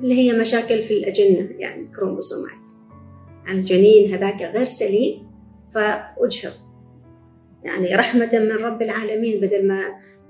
اللي 0.00 0.14
هي 0.14 0.38
مشاكل 0.38 0.82
في 0.82 0.98
الأجنة 0.98 1.48
يعني 1.58 1.82
الكروموسومات 1.82 2.68
يعني 3.46 3.58
الجنين 3.58 4.14
هذاك 4.14 4.42
غير 4.42 4.64
سليم 4.64 5.30
فأجهض. 5.74 6.52
يعني 7.64 7.94
رحمة 7.94 8.30
من 8.32 8.50
رب 8.50 8.82
العالمين 8.82 9.40
بدل 9.40 9.68
ما 9.68 9.80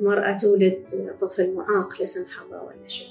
المرأة 0.00 0.36
تولد 0.36 0.84
طفل 1.20 1.54
معاق 1.54 2.00
لا 2.00 2.06
سمح 2.06 2.42
الله 2.42 2.62
ولا 2.62 2.88
شيء. 2.88 3.08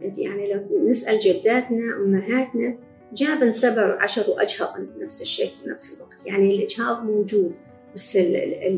يعني 0.00 0.52
لو 0.54 0.88
نسأل 0.88 1.18
جداتنا 1.18 1.96
أمهاتنا 1.96 2.78
جابن 3.12 3.52
سبع 3.52 3.94
وعشر 3.94 4.30
وأجهضن 4.30 4.88
نفس 4.98 5.22
الشيء 5.22 5.50
في 5.62 5.68
نفس 5.68 5.96
الوقت. 5.96 6.26
يعني 6.26 6.56
الإجهاض 6.56 7.04
موجود 7.04 7.54
بس 7.94 8.16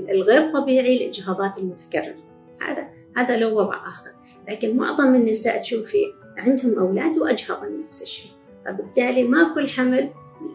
الغير 0.08 0.52
طبيعي 0.52 0.96
الإجهاضات 0.96 1.58
المتكررة. 1.58 2.14
هذا 2.62 2.88
هذا 3.16 3.36
له 3.36 3.54
وضع 3.54 3.74
آخر. 3.74 4.10
لكن 4.48 4.76
معظم 4.76 5.14
النساء 5.14 5.62
تشوفي 5.62 6.02
عندهم 6.38 6.78
أولاد 6.78 7.18
وأجهضن 7.18 7.84
نفس 7.84 8.02
الشيء 8.02 8.30
فبالتالي 8.64 9.24
ما 9.24 9.54
كل 9.54 9.68
حمل 9.68 10.10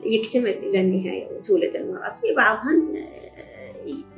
يكتمل 0.06 0.50
إلى 0.50 0.82
النهاية 0.82 1.28
وتولد 1.32 1.76
المرأة. 1.76 2.12
في 2.22 2.36
بعضهن 2.38 3.06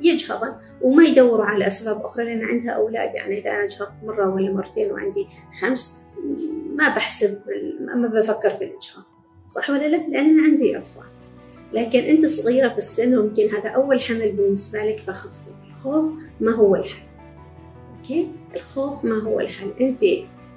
يجهضن 0.00 0.56
وما 0.82 1.04
يدوروا 1.04 1.44
على 1.44 1.66
أسباب 1.66 2.04
أخرى 2.04 2.24
لأن 2.24 2.44
عندها 2.44 2.70
أولاد. 2.70 3.14
يعني 3.14 3.38
إذا 3.38 3.50
أنا 3.50 3.66
جهضت 3.66 3.92
مرة 4.04 4.34
ولا 4.34 4.52
مرتين 4.52 4.92
وعندي 4.92 5.26
خمس 5.60 6.00
ما 6.74 6.88
بحسب 6.88 7.40
ما 7.80 8.08
بفكر 8.08 8.50
في 8.50 8.64
الإجهاض. 8.64 9.04
صح 9.50 9.70
ولا 9.70 9.88
لا؟ 9.88 9.96
لأن 9.96 10.14
أنا 10.14 10.42
عندي 10.42 10.78
أطفال 10.78 11.04
لكن 11.72 11.98
أنت 11.98 12.26
صغيرة 12.26 12.68
في 12.68 12.78
السن 12.78 13.18
ويمكن 13.18 13.48
هذا 13.48 13.68
أول 13.68 14.00
حمل 14.00 14.32
بالنسبة 14.32 14.84
لك 14.84 15.00
فخفتي 15.00 15.50
الخوف 15.70 16.12
ما 16.40 16.54
هو 16.54 16.76
الحل. 16.76 17.02
أوكي؟ 17.96 18.28
الخوف 18.56 19.04
ما 19.04 19.22
هو 19.22 19.40
الحل. 19.40 19.72
أنت 19.80 20.00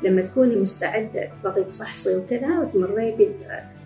لما 0.04 0.22
تكوني 0.22 0.56
مستعدة 0.56 1.26
تبغي 1.26 1.64
تفحصي 1.64 2.18
وكذا 2.18 2.60
وتمريتي 2.60 3.32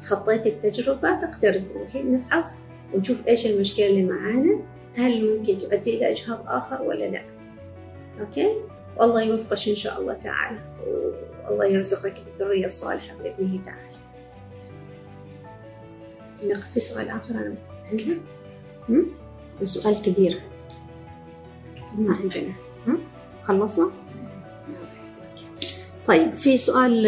تخطيتي 0.02 0.50
التجربة 0.50 1.20
تقدري 1.20 1.60
تروحي 1.60 2.04
نفحص 2.04 2.46
ونشوف 2.94 3.28
إيش 3.28 3.46
المشكلة 3.46 3.88
اللي 3.88 4.04
معانا. 4.04 4.60
هل 4.96 5.38
ممكن 5.38 5.58
تؤدي 5.58 5.98
إلى 5.98 6.12
إجهاض 6.12 6.44
آخر 6.48 6.82
ولا 6.82 7.06
لا؟ 7.06 7.22
أوكي؟ 8.20 8.56
والله 8.98 9.22
يوفقك 9.24 9.70
إن 9.70 9.76
شاء 9.76 10.02
الله 10.02 10.14
تعالى. 10.14 10.60
والله 11.50 11.66
يرزقك 11.66 12.16
بالذرية 12.26 12.66
الصالحة 12.66 13.16
بإذنه 13.18 13.62
تعالى. 13.62 13.91
في 16.74 16.80
سؤال 16.80 17.10
آخر 17.10 17.36
أنا 17.36 17.56
عندنا 17.92 18.18
سؤال 19.64 20.02
كبير. 20.02 20.42
ما 21.98 22.16
عندنا. 22.16 22.54
خلصنا؟ 23.44 23.92
طيب 26.06 26.34
في 26.34 26.58
سؤال 26.58 27.04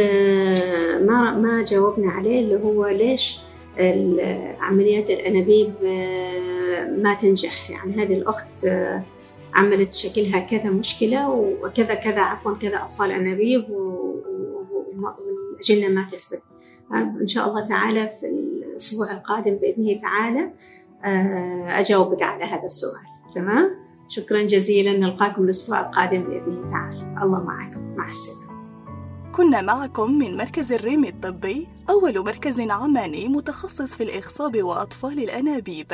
ما 1.05 1.31
ما 1.31 1.65
جاوبنا 1.65 2.11
عليه 2.11 2.43
اللي 2.43 2.63
هو 2.63 2.87
ليش 2.87 3.39
عمليات 4.59 5.09
الأنابيب 5.09 5.73
ما 7.03 7.13
تنجح؟ 7.13 7.69
يعني 7.69 7.93
هذه 7.93 8.13
الأخت 8.13 8.67
عملت 9.53 9.93
شكلها 9.93 10.39
كذا 10.39 10.69
مشكلة 10.69 11.29
وكذا 11.29 11.93
كذا 11.93 12.21
عفوا 12.21 12.53
كذا 12.53 12.83
أطفال 12.83 13.11
أنابيب 13.11 13.69
والأجنة 13.69 15.87
ما 15.87 16.07
تثبت. 16.11 16.41
إن 16.93 17.27
شاء 17.27 17.49
الله 17.49 17.65
تعالى 17.65 18.09
في 18.19 18.25
الأسبوع 18.73 19.11
القادم 19.11 19.55
بإذنه 19.55 19.99
تعالى 19.99 20.53
أجاوبك 21.79 22.21
على 22.21 22.45
هذا 22.45 22.65
السؤال. 22.65 23.05
تمام؟ 23.35 23.75
شكرا 24.09 24.41
جزيلا. 24.41 24.97
نلقاكم 24.97 25.43
الأسبوع 25.43 25.81
القادم 25.81 26.23
بإذنه 26.23 26.71
تعالى. 26.71 27.23
الله 27.23 27.43
معكم. 27.43 27.95
مع 27.95 28.09
السلامة. 28.09 28.43
كنا 29.31 29.61
معكم 29.61 30.11
من 30.11 30.37
مركز 30.37 30.73
الريم 30.73 31.05
الطبي 31.05 31.67
أول 31.89 32.19
مركز 32.19 32.61
عماني 32.61 33.27
متخصص 33.27 33.95
في 33.95 34.03
الإخصاب 34.03 34.63
وأطفال 34.63 35.19
الأنابيب. 35.23 35.91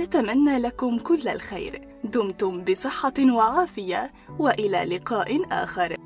نتمنى 0.00 0.58
لكم 0.58 0.98
كل 0.98 1.28
الخير. 1.28 1.80
دمتم 2.04 2.64
بصحة 2.64 3.14
وعافية 3.34 4.12
وإلى 4.38 4.96
لقاء 4.96 5.42
آخر. 5.52 5.96